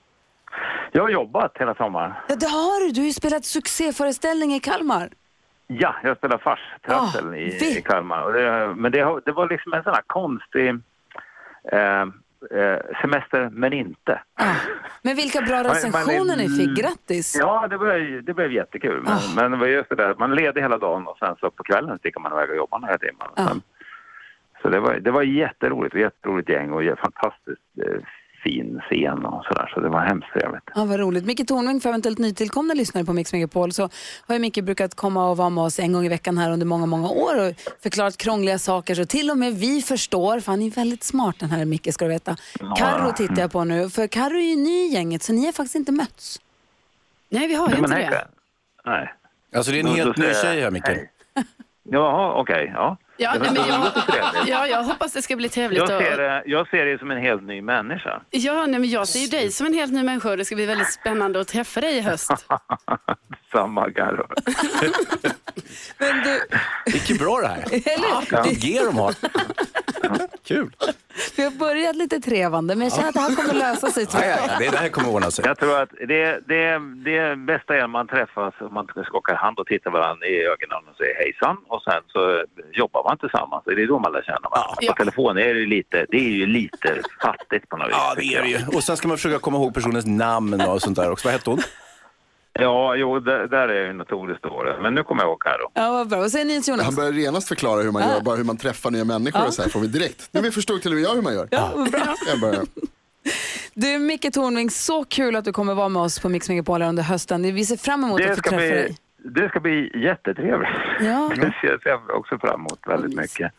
Jag 0.92 1.01
har 1.01 1.10
jobbat 1.10 1.51
hela 1.60 1.75
sommaren. 1.75 2.13
Ja, 2.27 2.36
det 2.36 2.45
har 2.45 2.86
du. 2.86 2.92
Du 2.92 3.01
har 3.01 3.06
ju 3.06 3.13
spelat 3.13 3.45
succéföreställning 3.45 4.54
i 4.54 4.60
Kalmar. 4.60 5.10
Ja, 5.68 5.95
jag 6.04 6.18
spelar 6.18 6.38
fars, 6.38 6.60
trassel 6.86 7.30
Ah, 7.30 7.36
i, 7.36 7.57
vi- 7.60 7.77
i 7.77 7.81
Kalmar. 7.81 8.22
Och 8.22 8.33
det, 8.33 8.74
men 8.75 8.92
det, 8.92 9.19
det 9.25 9.31
var 9.31 9.50
liksom 9.50 9.74
en 9.74 9.83
sån 9.83 9.94
här 9.94 10.04
konstig 10.07 10.69
eh, 11.72 12.01
eh, 12.62 12.80
semester, 13.01 13.50
men 13.51 13.74
inte. 13.74 14.21
Men 15.01 15.16
vilka 15.16 15.42
bra 15.42 15.56
Man- 15.56 15.63
man 15.63 15.71
är- 15.71 15.75
recensioner 15.75 16.36
ni 16.36 16.50
fick. 16.50 16.78
Grattis! 16.83 17.36
Ja, 17.39 17.68
det 17.68 17.78
blev, 17.78 18.24
det 18.24 18.33
blev 18.33 18.51
jättekul. 18.51 19.01
Men, 19.04 19.13
Ah. 19.13 19.19
men 19.36 19.51
det 19.51 19.57
var 19.57 19.68
just 19.68 19.89
det 19.89 19.95
där, 19.95 20.16
man 20.19 20.36
ledig 20.36 20.62
hela 20.62 20.78
dagen 20.78 21.07
och 21.07 21.18
sen 21.18 21.36
så 21.39 21.51
på 21.51 21.63
kvällen 21.63 22.00
sticker 22.00 22.19
man 22.19 22.31
iväg 22.31 22.50
och 22.50 22.56
jobbar 22.56 22.80
några 22.80 22.98
timmar. 22.98 23.28
Och 23.28 23.39
Ah. 23.39 23.48
Sen, 23.48 23.62
så 24.62 24.69
det 24.69 24.80
var, 24.80 24.94
det 25.00 25.12
var 25.12 25.24
jätteroligt, 25.24 25.96
jätteroligt 25.96 26.50
gäng 26.50 26.72
och 26.72 27.00
fantastiskt 27.00 27.62
eh, 27.81 28.02
fin 28.46 28.81
scen 28.90 29.25
och 29.25 29.46
sådär. 29.46 29.72
Så 29.74 29.80
det 29.80 29.90
var 29.90 30.00
hemskt 30.00 30.34
trevligt. 30.34 30.63
Ja, 30.75 30.86
vad 30.86 31.00
roligt. 31.00 31.25
Micke 31.25 31.48
Tornving, 31.48 31.81
för 31.81 31.90
eventuellt 31.90 32.18
nytillkomna 32.18 32.74
lyssnare 32.74 33.06
på 33.06 33.13
Mix 33.13 33.34
Megapol, 33.34 33.72
så 33.72 33.90
har 34.28 34.36
ju 34.36 34.40
Micke 34.40 34.63
brukat 34.63 34.96
komma 34.96 35.30
och 35.30 35.38
vara 35.38 35.50
med 35.50 35.63
oss 35.63 35.80
en 35.80 35.94
gång 35.94 36.06
i 36.06 36.10
veckan 36.10 36.38
här 36.38 36.52
under 36.52 36.66
många, 36.66 36.86
många 36.86 37.10
år 37.10 37.48
och 37.48 37.54
förklarat 37.84 38.18
krångliga 38.18 38.60
saker 38.60 38.96
så 38.96 39.06
till 39.06 39.30
och 39.31 39.38
med 39.38 39.54
vi 39.54 39.81
förstår, 39.81 40.40
för 40.40 40.52
han 40.52 40.62
är 40.62 40.72
väldigt 40.72 41.04
smart 41.04 41.36
den 41.40 41.50
här 41.50 41.66
Micke 41.66 41.94
ska 41.94 42.06
du 42.06 42.12
veta. 42.12 42.36
Karro 42.78 43.12
tittar 43.12 43.42
jag 43.42 43.52
på 43.52 43.63
nu, 43.63 43.90
för 43.90 44.07
Karro 44.07 44.38
är 44.38 44.50
ju 44.50 44.56
ny 44.56 44.86
i 44.86 44.94
gänget 44.94 45.24
så 45.24 45.33
ni 45.33 45.45
har 45.45 45.54
faktiskt 45.54 45.76
inte 45.76 45.92
mötts. 45.92 46.42
Nej, 47.30 47.47
vi 47.47 47.56
har 47.56 47.68
ju 47.68 47.74
Nej, 47.74 47.81
men 47.81 47.92
inte 47.92 48.02
hej, 48.02 48.09
det. 48.09 48.28
Nej. 48.85 49.14
Alltså 49.56 49.71
det 49.71 49.80
är 49.80 49.83
en 49.83 49.95
helt 49.95 50.18
ny 50.18 50.33
tjej 50.42 50.62
här, 50.62 50.71
Micke. 50.71 50.88
hej. 50.88 51.12
Jaha, 51.83 52.33
okej. 52.42 52.71
ja. 52.76 52.97
Ja, 53.18 53.34
Det 53.34 53.40
nej, 53.40 53.52
men 53.54 53.68
jag, 53.68 53.92
ja, 54.48 54.68
jag 54.68 54.84
hoppas 54.84 55.14
det 55.14 55.22
ska 55.22 55.36
bli 55.36 55.50
trevligt. 55.50 55.80
Jag 55.80 55.88
ser, 55.88 56.18
det, 56.18 56.44
jag 56.45 56.69
ser 56.69 56.86
det 56.86 57.00
som 57.00 57.12
en 57.12 57.18
helt 57.18 57.44
ny 57.44 57.62
människa. 57.62 58.22
Ja, 58.31 58.66
nej, 58.66 58.80
men 58.80 58.90
jag 58.90 59.07
ser 59.07 59.19
ju 59.19 59.28
dig 59.28 59.52
som 59.52 59.66
en 59.66 59.74
helt 59.74 59.94
ny 59.94 60.04
människa 60.04 60.30
och 60.30 60.38
det 60.38 60.45
ska 60.45 60.56
bli 60.56 60.66
väldigt 60.66 60.94
spännande 60.94 61.42
att 61.42 61.48
träffa 61.48 61.81
dig 61.81 61.98
i 61.98 62.02
höst. 62.02 62.31
Samma 63.52 63.92
Carro. 63.92 64.28
Men 65.98 66.24
du, 66.24 66.42
Vilket 66.86 67.19
bra 67.19 67.42
det 67.42 67.48
här. 67.48 67.64
eller? 67.72 68.44
Vilket 68.44 68.64
G 68.64 68.80
de 68.86 68.98
har. 68.98 69.16
Kul. 70.48 70.72
Vi 71.37 71.44
har 71.44 71.51
börjat 71.51 71.95
lite 71.95 72.19
trevande, 72.19 72.75
men 72.75 72.83
jag 72.87 72.94
känner 72.95 73.07
att 73.07 73.13
det 73.13 73.19
här 73.19 73.35
kommer 73.35 73.54
lösa 73.54 73.87
sig. 73.92 74.06
tror 74.06 74.23
Ja, 74.23 74.30
jag. 74.30 74.39
ja, 74.39 74.44
ja, 74.47 74.59
det 74.59 74.69
det 74.71 74.77
här 74.77 74.89
kommer 74.89 75.09
ordna 75.09 75.31
sig. 75.31 75.45
Jag 75.47 75.57
tror 75.59 75.81
att 75.81 75.89
det, 76.07 76.39
det, 76.47 76.80
det 77.06 77.35
bästa 77.35 77.75
är 77.75 77.83
att 77.83 77.89
man 77.89 78.07
träffas 78.07 78.54
och 78.61 78.71
man 78.73 78.87
skakar 79.06 79.35
hand 79.35 79.59
och 79.59 79.68
tittar 79.68 79.92
varandra 79.92 80.27
i 80.27 80.35
ögonen 80.45 80.81
och 80.92 80.95
säger 80.97 81.15
hejsan 81.15 81.57
och 81.68 81.81
sen 81.83 82.01
så 82.13 82.44
jobbar 82.73 83.04
man 83.04 83.18
tillsammans. 83.18 83.63
Det 83.65 83.71
är 83.71 83.87
då 83.87 83.99
man 83.99 84.11
lär 84.11 84.21
känna 84.21 84.49
varandra. 84.49 84.75
Ja. 84.81 84.92
På 84.92 84.97
telefon 85.04 85.37
är 85.37 85.54
det, 85.54 85.65
lite, 85.65 86.06
det 86.09 86.18
är 86.18 86.31
ju 86.42 86.45
lite 86.45 86.89
fattigt 87.21 87.69
på 87.69 87.77
något 87.77 87.87
vis. 87.87 87.95
Ja, 87.97 88.13
det 88.18 88.25
är 88.35 88.42
det 88.42 88.47
ju. 88.47 88.57
Och 88.75 88.83
sen 88.83 88.97
ska 88.97 89.07
man 89.07 89.18
försöka 89.18 89.39
komma 89.39 89.57
ihåg 89.57 89.73
personens 89.73 90.06
namn 90.06 90.61
och 90.61 90.81
sånt 90.81 90.95
där 90.97 91.11
också. 91.11 91.27
Vad 91.27 91.33
hette 91.33 91.49
hon? 91.49 91.59
Ja, 92.59 92.95
jo, 92.95 93.19
där, 93.19 93.47
där 93.47 93.68
är 93.68 93.85
jag 93.85 93.95
notoriskt 93.95 94.44
dålig. 94.44 94.74
Men 94.81 94.94
nu 94.94 95.04
kommer 95.04 95.24
jag 95.24 95.30
ihåg 95.30 95.42
Carro. 95.42 95.71
Ja, 95.74 95.92
vad 95.92 96.07
bra. 96.09 96.19
Vad 96.19 96.31
säger 96.31 96.45
ni 96.45 96.62
Jonas? 96.66 96.85
Han 96.85 96.95
börjar 96.95 97.12
genast 97.12 97.47
förklara 97.47 97.81
hur 97.81 97.92
man 97.92 98.02
Ja. 98.02 98.14
gör, 98.14 98.21
bara 98.21 98.35
hur 98.35 98.44
man 98.44 98.57
träffar 98.57 98.92
nya 98.92 99.04
människor 99.04 99.45
och 99.47 99.54
så 99.54 99.62
här 99.62 99.69
får 99.69 99.80
vi 99.80 99.88
direkt. 99.88 100.30
Nu 100.31 100.42
vi 100.42 100.52
förstod 100.52 100.81
till 100.81 100.92
och 100.92 100.95
med 100.95 101.04
jag 101.04 101.16
hur 101.16 101.21
man 101.21 101.33
gör. 101.33 101.47
Ja, 101.52 101.71
vad 101.76 101.92
bra. 101.92 102.16
Jag 102.44 102.68
Du, 103.74 104.00
Micke 104.00 104.33
Tornving, 104.33 104.69
så 104.69 105.04
kul 105.06 105.35
att 105.35 105.45
du 105.45 105.52
kommer 105.54 105.74
vara 105.74 105.90
med 105.90 106.02
oss 106.02 106.19
på 106.19 106.30
Mix 106.30 106.50
Megapol 106.50 106.81
under 106.81 107.04
hösten. 107.04 107.42
Vi 107.56 107.66
ser 107.66 107.78
fram 107.78 108.04
emot 108.04 108.21
att 108.21 108.28
Det 108.28 108.35
få 108.35 108.40
ska, 108.42 108.50
träffa 108.50 108.62
bli, 108.62 108.69
dig. 108.69 108.97
det 109.18 109.50
ska 109.50 109.59
bli 109.59 110.04
jättetrevligt. 110.04 110.69
Ja. 111.00 111.31
Det 111.35 111.54
ser 111.62 111.80
jag 111.83 112.09
också 112.09 112.38
fram 112.38 112.59
emot 112.59 112.80
väldigt 112.88 113.16
mycket. 113.18 113.52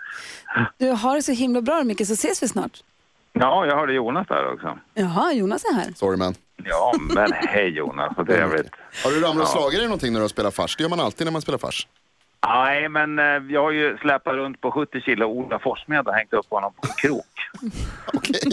Du 0.78 0.88
har 0.90 1.16
det 1.16 1.22
så 1.22 1.32
himla 1.32 1.60
bra 1.62 1.84
Micke, 1.84 2.06
så 2.06 2.12
ses 2.12 2.42
vi 2.42 2.48
snart. 2.48 2.82
Ja, 3.40 3.66
jag 3.66 3.76
hörde 3.76 3.92
Jonas 3.92 4.26
där 4.28 4.52
också. 4.52 4.78
Jaha, 4.94 5.32
Jonas 5.32 5.64
är 5.64 5.74
här. 5.74 5.92
sorry 5.94 6.16
man. 6.16 6.34
Ja, 6.64 6.94
men 7.14 7.32
hej 7.32 7.68
Jonas, 7.68 8.12
vad 8.16 8.26
trevligt. 8.26 8.70
Har 9.04 9.10
du 9.10 9.20
ramlat 9.20 9.42
och 9.44 9.48
slagit 9.48 9.78
dig 9.78 9.86
någonting 9.86 10.12
när 10.12 10.20
du 10.20 10.24
har 10.24 10.28
spelat 10.28 10.54
fars? 10.54 10.76
Det 10.76 10.82
gör 10.82 10.90
man 10.90 11.00
alltid 11.00 11.26
när 11.26 11.32
man 11.32 11.42
spelar 11.42 11.58
fars. 11.58 11.86
Nej, 12.48 12.88
men 12.88 13.18
eh, 13.18 13.24
jag 13.24 13.62
har 13.62 13.70
ju 13.70 13.96
släpat 13.98 14.34
runt 14.34 14.60
på 14.60 14.70
70 14.70 15.00
kilo 15.00 15.26
Ola 15.26 15.58
Forssmed 15.58 16.08
och 16.08 16.14
hängt 16.14 16.32
upp 16.32 16.46
honom 16.50 16.72
på 16.72 16.86
en 16.86 16.92
krok. 16.96 17.26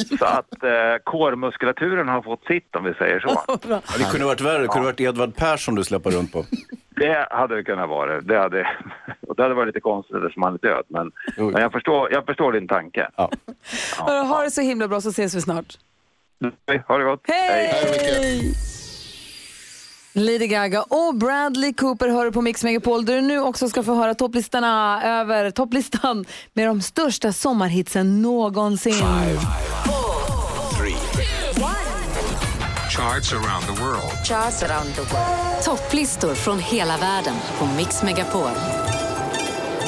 Så 0.20 0.25
att 0.25 0.63
eh, 0.63 0.72
kårmuskulaturen 1.04 2.08
har 2.08 2.22
fått 2.22 2.46
sitt 2.46 2.75
om 2.75 2.84
vi 2.84 2.94
säger 2.94 3.20
så. 3.20 3.44
Ja, 3.48 3.82
det 3.98 4.12
kunde 4.12 4.25
varit 4.25 4.42
värre. 4.42 4.62
Det 4.62 4.68
kunde 4.68 4.86
varit 4.86 5.00
Edvard 5.00 5.36
Persson 5.36 5.75
du 5.75 5.84
släpper 5.84 6.12
runt 6.12 6.32
på. 6.32 6.46
Det 6.90 7.28
hade 7.32 7.56
det 7.56 7.63
kunnat 7.63 7.90
vara. 7.90 8.22
Det 8.22 8.38
hade, 8.38 8.68
och 9.34 9.38
det 9.38 9.44
hade 9.44 9.56
varit 9.56 9.68
lite 9.68 9.80
konstigt 9.80 10.16
eftersom 10.16 10.44
han 10.44 10.54
är 10.54 10.58
död. 10.58 10.84
Men, 10.88 11.12
men 11.52 11.62
jag, 11.62 11.72
förstår, 11.72 12.12
jag 12.12 12.25
förstår 12.25 12.52
din 12.52 12.68
tanke. 12.68 13.10
Ja. 13.16 13.30
Hörru, 13.98 14.28
Ha 14.28 14.44
det 14.44 14.52
så 14.52 14.62
himla 14.62 14.88
bra 14.88 15.02
så 15.02 15.10
ses 15.10 15.36
vi 15.36 15.42
snart. 15.42 15.78
Ha 16.88 16.98
det 16.98 17.04
gott. 17.04 17.22
Hej! 17.28 18.54
Lady 20.16 20.48
Gaga 20.48 20.82
och 20.82 21.16
Bradley 21.16 21.74
Cooper 21.74 22.10
hör 22.10 22.32
på 22.32 22.42
Mix 22.42 22.63
Megapol 22.63 23.06
där 23.06 23.16
du 23.16 23.22
nu 23.22 23.40
också 23.40 23.70
ska 23.70 23.84
få 23.84 23.96
höra 23.96 24.13
topplistorna 24.13 25.02
över 25.04 25.52
topplistan 25.52 26.25
med 26.54 26.68
de 26.68 26.82
största 26.82 27.32
sommarhitsen 27.32 28.22
någonsin. 28.22 28.94
Charts 32.94 33.34
around 33.34 33.66
the 33.66 33.84
world. 33.84 34.25
Charts 34.25 34.63
around 34.63 34.96
the 34.96 35.02
world. 35.02 35.63
Topplistor 35.63 36.36
från 36.36 36.60
hela 36.60 36.98
världen 36.98 37.36
på 37.60 37.66
Mix 37.66 38.04
Megapol. 38.04 38.50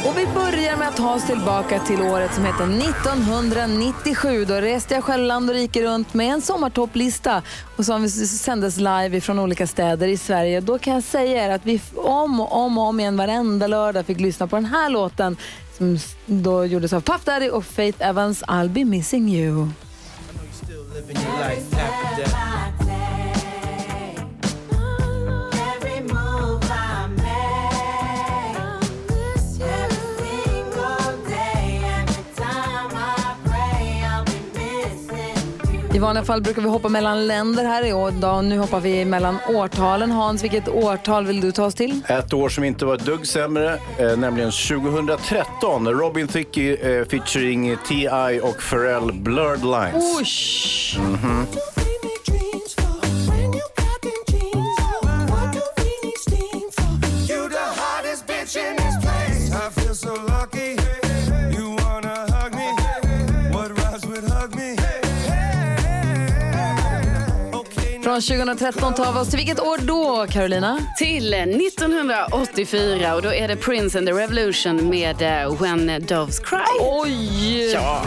Och 0.08 0.18
vi 0.18 0.26
börjar 0.26 0.78
med 0.78 0.88
att 0.88 0.98
ta 0.98 1.14
oss 1.14 1.26
tillbaka 1.26 1.80
till 1.80 2.02
året 2.02 2.34
som 2.34 2.46
heter 2.46 2.64
1997. 2.64 4.46
Då 4.46 4.54
reste 4.54 4.94
jag 4.94 5.04
själv 5.04 5.24
land 5.24 5.50
och 5.50 5.56
rike 5.56 5.84
runt 5.84 6.14
med 6.14 6.34
en 6.34 6.42
sommartopplista 6.42 7.42
och 7.78 7.86
som 7.86 8.10
sändes 8.10 8.78
live 8.78 9.22
från 9.22 9.40
olika 9.40 9.68
städer 9.68 10.08
i 10.08 10.18
Sverige. 10.18 10.62
Då 10.62 10.80
kan 10.80 10.94
jag 10.94 11.04
säga 11.04 11.46
er 11.46 11.50
att 11.50 11.66
vi 11.66 11.82
om 11.96 12.40
och 12.40 12.58
om 12.66 12.78
och 12.78 12.84
om 12.84 13.00
igen 13.00 13.18
varenda 13.18 13.68
lördag 13.68 14.06
fick 14.06 14.20
lyssna 14.20 14.48
på 14.48 14.56
den 14.56 14.66
här 14.66 14.90
låten 14.90 15.38
som 15.78 15.98
då 16.26 16.66
gjordes 16.66 16.94
av 16.94 17.02
Puff 17.02 17.24
Daddy 17.24 17.50
och 17.50 17.66
Faith 17.66 18.08
Evans, 18.08 18.44
I'll 18.44 18.70
be 18.70 18.86
missing 18.86 19.30
you. 19.30 19.68
I 35.96 36.00
vanliga 36.00 36.26
fall 36.26 36.42
brukar 36.42 36.62
vi 36.62 36.68
hoppa 36.68 36.90
mellan 36.90 37.28
länder 37.28 37.66
här 37.66 37.86
i 37.86 37.94
år. 37.94 38.42
Nu 38.42 38.58
hoppar 38.58 38.80
vi 38.80 39.06
mellan 39.06 39.38
årtalen. 39.50 40.12
Hans, 40.12 40.44
vilket 40.44 40.68
årtal 40.68 41.26
vill 41.26 41.42
du 41.42 41.52
ta 41.52 41.66
oss 41.66 41.76
till? 41.76 42.02
Ett 42.08 42.34
år 42.34 42.50
som 42.50 42.64
inte 42.64 42.86
var 42.86 42.96
ett 42.96 43.06
dugg 43.06 43.28
sämre, 43.28 43.80
eh, 43.98 44.18
nämligen 44.18 44.52
2013. 44.52 45.88
Robin 45.88 46.28
Thicke 46.28 46.76
eh, 46.76 47.06
featuring 47.06 47.78
T.I. 47.88 48.40
och 48.40 48.58
Pharrell 48.70 49.14
Blurred 49.14 49.62
Lines. 49.62 50.22
Usch! 50.22 50.98
Mhm. 51.00 51.46
You 51.56 51.75
Från 68.16 68.22
2013 68.22 68.94
tar 68.94 69.14
vi 69.14 69.20
oss 69.20 69.30
till 69.30 69.38
vilket 69.38 69.60
år 69.60 69.78
då, 69.78 70.26
Carolina? 70.30 70.80
Till 70.98 71.34
1984 71.34 73.16
och 73.16 73.22
då 73.22 73.34
är 73.34 73.48
det 73.48 73.56
Prince 73.56 73.98
and 73.98 74.08
the 74.08 74.14
Revolution 74.14 74.90
med 74.90 75.22
eh, 75.22 75.62
When 75.62 76.06
Doves 76.08 76.40
Cry. 76.40 76.58
Oj! 76.80 77.72
Ja. 77.74 78.06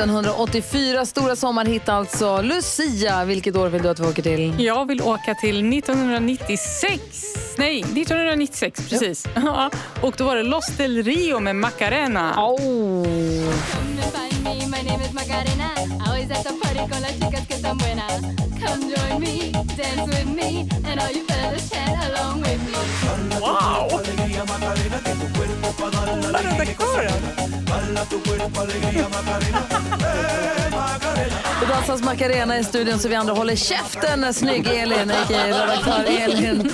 1984, 0.00 1.06
stora 1.06 1.36
sommarhit 1.36 1.88
alltså. 1.88 2.42
Lucia, 2.42 3.24
vilket 3.24 3.56
år 3.56 3.68
vill 3.68 3.82
du 3.82 3.88
att 3.88 4.00
vi 4.00 4.06
åker 4.06 4.22
till? 4.22 4.54
Jag 4.58 4.88
vill 4.88 5.02
åka 5.02 5.34
till 5.34 5.78
1996. 5.78 7.00
Nej, 7.58 7.80
1996 7.80 8.88
precis. 8.88 9.26
Ja. 9.34 9.70
Och 10.00 10.14
då 10.16 10.24
var 10.24 10.36
det 10.36 10.42
Los 10.42 10.66
del 10.66 11.02
Rio 11.02 11.40
med 11.40 11.56
Macarena. 11.56 12.34
Oh. 12.36 13.06
My 24.44 25.39
Det 31.60 31.66
dansas 31.66 32.02
Macarena 32.02 32.58
i 32.58 32.64
studion 32.64 32.98
så 32.98 33.08
vi 33.08 33.14
andra 33.14 33.34
håller 33.34 33.56
käften. 33.56 34.34
Snygg 34.34 34.66
Elin, 34.66 35.10
a.k.a. 35.10 35.46
redaktör 35.46 36.04
Elin. 36.08 36.72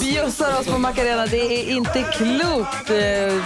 Bjussar 0.00 0.60
oss 0.60 0.66
på 0.66 0.78
Macarena. 0.78 1.26
Det 1.26 1.36
är 1.70 1.70
inte 1.76 2.02
klokt. 2.02 2.90
Eh, 2.90 2.96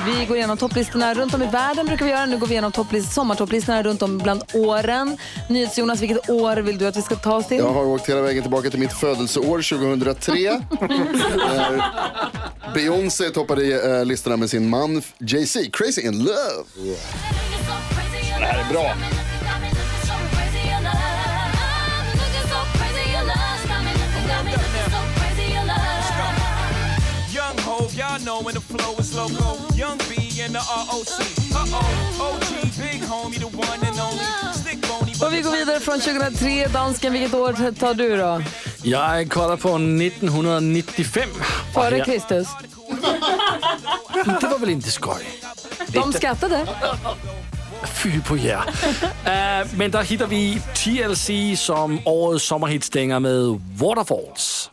Vi 0.07 0.27
går 0.29 0.37
igenom 0.37 0.57
topplistorna 0.57 1.15
runt 1.15 1.35
om 1.35 1.43
i 1.43 1.47
världen. 1.47 1.87
brukar 1.87 2.05
vi 2.05 2.11
göra. 2.11 2.27
Nu 2.27 2.39
går 2.39 2.47
vi 2.47 2.53
igenom 2.55 2.73
topplist- 2.73 3.13
sommartopplistorna 3.13 3.83
runt 3.83 4.03
om 4.03 4.19
bland 4.19 4.43
åren. 4.55 5.17
NyhetsJonas, 5.49 6.01
vilket 6.01 6.31
år 6.31 6.57
vill 6.57 6.79
du 6.79 6.87
att 6.87 6.97
vi 6.97 7.03
ska 7.03 7.15
ta 7.17 7.35
oss 7.37 7.47
till? 7.49 7.57
Jag 7.57 7.73
har 7.73 7.85
åkt 7.85 8.09
hela 8.09 8.21
vägen 8.21 8.43
tillbaka 8.43 8.71
till 8.71 8.81
mitt 8.81 8.93
födelseår 8.93 9.63
2003. 9.63 10.63
Beyoncé 12.75 13.31
toppade 13.31 13.99
eh, 13.99 14.05
listorna 14.05 14.37
med 14.37 14.51
sin 14.51 14.69
man 14.69 15.03
Jay-Z, 15.19 15.61
Crazy 15.73 16.01
in 16.01 16.19
Love. 16.19 16.65
Det 18.39 18.45
här 18.45 18.65
är 18.65 18.73
bra. 18.73 18.95
Young 27.35 27.59
Hove, 27.65 27.93
y'all 27.95 28.19
know 28.21 28.43
when 28.43 28.55
the 28.55 28.61
flow 28.61 28.95
is 28.99 29.15
loco. 29.15 29.57
Young 29.77 29.99
B 30.09 30.15
and 30.45 30.55
the 30.55 30.61
ROC. 30.61 31.19
Uh-oh, 31.53 32.35
OG, 32.35 32.71
big 32.79 33.01
homie, 33.03 33.39
the 33.39 33.47
one 33.47 33.81
and 33.89 33.99
only. 34.01 34.25
Stick 34.55 34.81
bony, 34.89 35.13
Och 35.23 35.35
vi 35.35 35.41
går 35.41 35.51
vidare 35.53 35.81
från 35.81 36.01
2003. 36.01 36.67
Dansken, 36.67 37.13
vilket 37.13 37.35
år 37.35 37.73
tar 37.73 37.95
du 37.95 38.17
då? 38.17 38.43
Jag 38.83 39.31
kollar 39.31 39.57
på 39.57 39.69
1995. 39.69 41.29
Före 41.81 42.05
Kristus? 42.05 42.49
Det 44.41 44.49
var 44.49 44.59
väl 44.59 44.71
inte 44.71 44.91
skoj? 44.91 45.23
De 45.89 46.13
skattade. 46.13 46.67
Fy 48.03 48.21
på 48.21 48.37
jer. 48.37 48.57
uh, 48.59 49.69
men 49.77 49.91
där 49.91 50.03
hittar 50.03 50.27
vi 50.27 50.61
TLC 50.75 51.61
som 51.61 52.01
årets 52.05 52.45
sommarhitstänger 52.45 53.21
med 53.21 53.61
Waterfalls. 53.77 54.71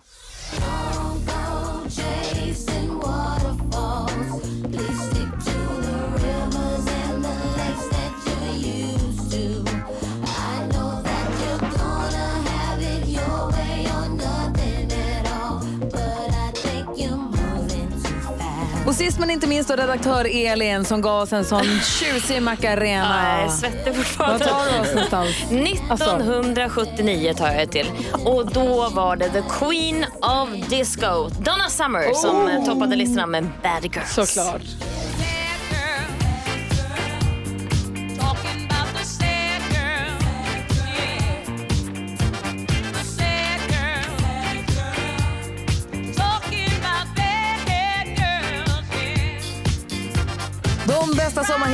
Och 18.86 18.96
sist 18.96 19.20
men 19.20 19.30
inte 19.30 19.48
minst 19.48 19.70
då 19.70 19.76
redaktör 19.76 20.28
Elin 20.46 20.86
som 20.86 21.02
gav 21.02 21.22
oss 21.22 21.34
en 21.34 21.46
sån 21.46 21.64
tjusig 22.00 22.42
Macarena. 22.42 23.16
Ja, 23.24 23.38
jag 23.40 23.46
är 23.46 23.50
svettig 23.50 23.96
fortfarande. 23.96 24.46
Vad 24.46 24.54
tar 24.54 24.74
du 24.74 24.80
oss 24.80 24.94
någonstans? 24.94 25.30
1979 25.52 27.34
tar 27.38 27.52
jag 27.52 27.72
till. 27.72 27.92
Och 28.26 28.52
då 28.52 28.90
var 28.90 29.16
det 29.16 29.30
The 29.30 29.44
Queen 29.60 30.06
of 30.22 30.70
Disco, 30.70 31.30
Donna 31.30 31.70
Summer, 31.70 32.14
som 32.14 32.36
Oh. 32.36 32.56
eh, 32.56 32.66
toppade 32.66 32.96
listorna 32.96 33.26
med 33.28 33.44
Bad 33.64 33.84
Girls. 33.96 34.14
Såklart. 34.14 34.62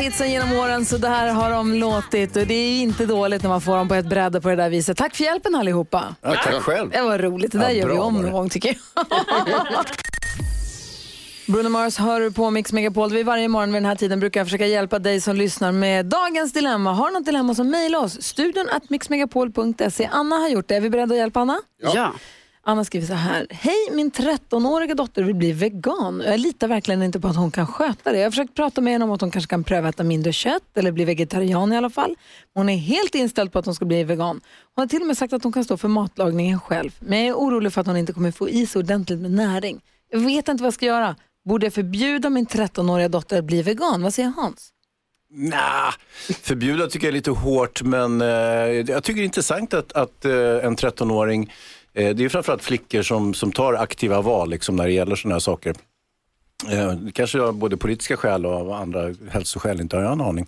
Sommarhitsen 0.01 0.31
genom 0.31 0.51
åren, 0.53 0.86
så 0.86 0.98
där 0.98 1.27
har 1.27 1.51
de 1.51 1.74
låtit. 1.74 2.36
Och 2.36 2.48
det 2.48 2.53
är 2.53 2.81
inte 2.81 3.05
dåligt 3.05 3.41
när 3.43 3.50
man 3.50 3.62
får 3.62 3.77
dem 3.77 3.88
på 3.88 3.96
ett 3.96 4.05
bräde 4.05 4.41
på 4.41 4.50
det 4.50 4.55
där 4.55 4.70
viset. 4.70 4.98
Tack 4.98 5.15
för 5.15 5.24
hjälpen 5.24 5.55
allihopa. 5.55 6.15
Ja, 6.22 6.36
tack 6.43 6.53
själv. 6.53 6.89
Det 6.89 7.01
var 7.01 7.20
roligt. 7.20 7.51
Det 7.51 7.58
där 7.58 7.70
Ja, 7.70 7.72
gör 7.72 7.88
vi 7.88 7.98
om 7.98 8.22
någon 8.22 8.31
gång 8.31 8.50
tycker 8.50 8.70
jag. 8.96 9.05
Bruno 11.53 11.70
Mars 11.70 11.98
hör 11.98 12.20
du 12.20 12.31
på 12.31 12.51
Mix 12.51 12.74
Megapol. 12.74 13.12
Vi 13.12 13.24
varje 13.24 13.48
morgon 13.48 13.74
vid 13.74 13.81
den 13.81 13.86
här 13.89 13.96
tiden 13.96 14.20
brukar 14.20 14.39
jag 14.39 14.48
försöka 14.48 14.65
hjälpa 14.67 15.00
dig 15.00 15.22
som 15.22 15.36
lyssnar 15.36 15.72
med 15.72 16.05
dagens 16.05 16.53
dilemma. 16.53 16.93
Har 16.93 17.08
du 17.08 17.13
något 17.13 17.25
dilemma 17.25 17.55
så 17.55 17.63
mejla 17.63 18.00
oss. 18.00 18.22
Studion 18.22 18.70
at 18.70 18.89
mixmegapol.se. 18.89 20.10
Anna 20.12 20.36
har 20.36 20.50
gjort 20.50 20.67
det. 20.67 20.75
Är 20.75 20.81
vi 20.81 20.89
beredda 20.89 21.13
att 21.13 21.20
hjälpa 21.20 21.39
Anna? 21.39 21.60
Ja. 21.81 22.13
Anna 22.63 22.86
skriver 22.86 23.08
så 23.08 23.13
här. 23.13 23.48
Hej, 23.50 23.88
min 23.91 24.12
13-åriga 24.12 24.96
dotter 24.96 25.24
vill 25.24 25.36
bli 25.36 25.51
vegan. 25.51 26.24
Jag 26.25 26.39
litar 26.39 26.68
verkligen 26.68 27.03
inte 27.03 27.20
på 27.20 27.27
att 27.27 27.36
hon 27.36 27.51
kan 27.51 27.68
sköta 27.68 28.12
det. 28.12 28.18
Jag 28.18 28.25
har 28.25 28.32
försökt 28.32 28.56
prata 28.56 28.82
med 28.82 28.94
henne 28.94 29.06
om 29.06 29.12
att 29.12 29.22
hon 29.22 29.32
kanske 29.32 29.50
kan 29.50 29.63
pröva 29.63 29.89
att 29.89 29.96
äta 29.96 30.03
mindre 30.03 30.34
kött 30.34 30.77
eller 30.77 30.91
bli 30.91 31.06
vegetarian 31.06 31.74
i 31.74 31.77
alla 31.77 31.89
fall. 31.89 32.15
Hon 32.53 32.70
är 32.70 32.77
helt 32.77 33.15
inställd 33.15 33.51
på 33.51 33.60
att 33.60 33.65
hon 33.65 33.75
ska 33.75 33.86
bli 33.86 34.03
vegan. 34.03 34.41
Hon 34.75 34.82
har 34.82 34.88
till 34.88 35.01
och 35.01 35.08
med 35.08 35.18
sagt 35.18 35.34
att 35.34 35.44
hon 35.44 35.53
kan 35.53 35.63
stå 35.63 35.77
för 35.77 35.88
matlagningen 35.88 36.60
själv. 36.60 36.91
Men 37.00 37.20
jag 37.20 37.27
är 37.27 37.34
orolig 37.34 37.74
för 37.74 37.82
att 37.82 37.88
hon 37.88 37.98
inte 37.98 38.13
kommer 38.13 38.32
få 38.32 38.50
i 38.50 38.68
sig 38.68 38.80
ordentligt 38.80 39.20
med 39.20 39.32
näring. 39.32 39.82
Jag 40.10 40.20
vet 40.20 40.48
inte 40.48 40.63
vad 40.63 40.68
jag 40.68 40.74
ska 40.74 40.86
göra. 40.86 41.15
Borde 41.46 41.65
jag 41.65 41.74
förbjuda 41.74 42.30
min 42.30 42.48
13-åriga 42.48 43.10
dotter 43.10 43.39
att 43.39 43.46
bli 43.46 43.62
vegan? 43.62 44.03
Vad 44.03 44.13
säger 44.13 44.30
Hans? 44.30 44.74
Nah, 45.34 45.94
förbjuda 46.41 46.88
tycker 46.88 47.08
jag 47.08 47.12
är 47.12 47.15
lite 47.15 47.32
hårt, 47.32 47.82
men 47.84 48.22
eh, 48.22 48.27
jag 48.27 49.03
tycker 49.03 49.22
det 49.22 49.24
är 49.24 49.25
intressant 49.25 49.74
att, 49.74 49.94
att 49.94 50.25
eh, 50.25 50.32
en 50.65 50.75
13-åring, 50.75 51.53
eh, 51.93 52.15
det 52.15 52.25
är 52.25 52.29
framförallt 52.29 52.63
flickor 52.63 53.01
som, 53.01 53.33
som 53.33 53.51
tar 53.51 53.74
aktiva 53.74 54.21
val 54.21 54.50
liksom, 54.50 54.75
när 54.75 54.86
det 54.86 54.93
gäller 54.93 55.15
sådana 55.15 55.36
här 55.36 55.39
saker. 55.39 55.75
Eh, 56.71 56.93
kanske 57.13 57.39
har 57.39 57.51
både 57.51 57.77
politiska 57.77 58.17
skäl 58.17 58.45
och 58.45 58.77
andra 58.77 59.13
hälsoskäl, 59.29 59.81
inte 59.81 59.95
har 59.95 60.03
jag 60.03 60.12
en 60.12 60.21
aning. 60.21 60.48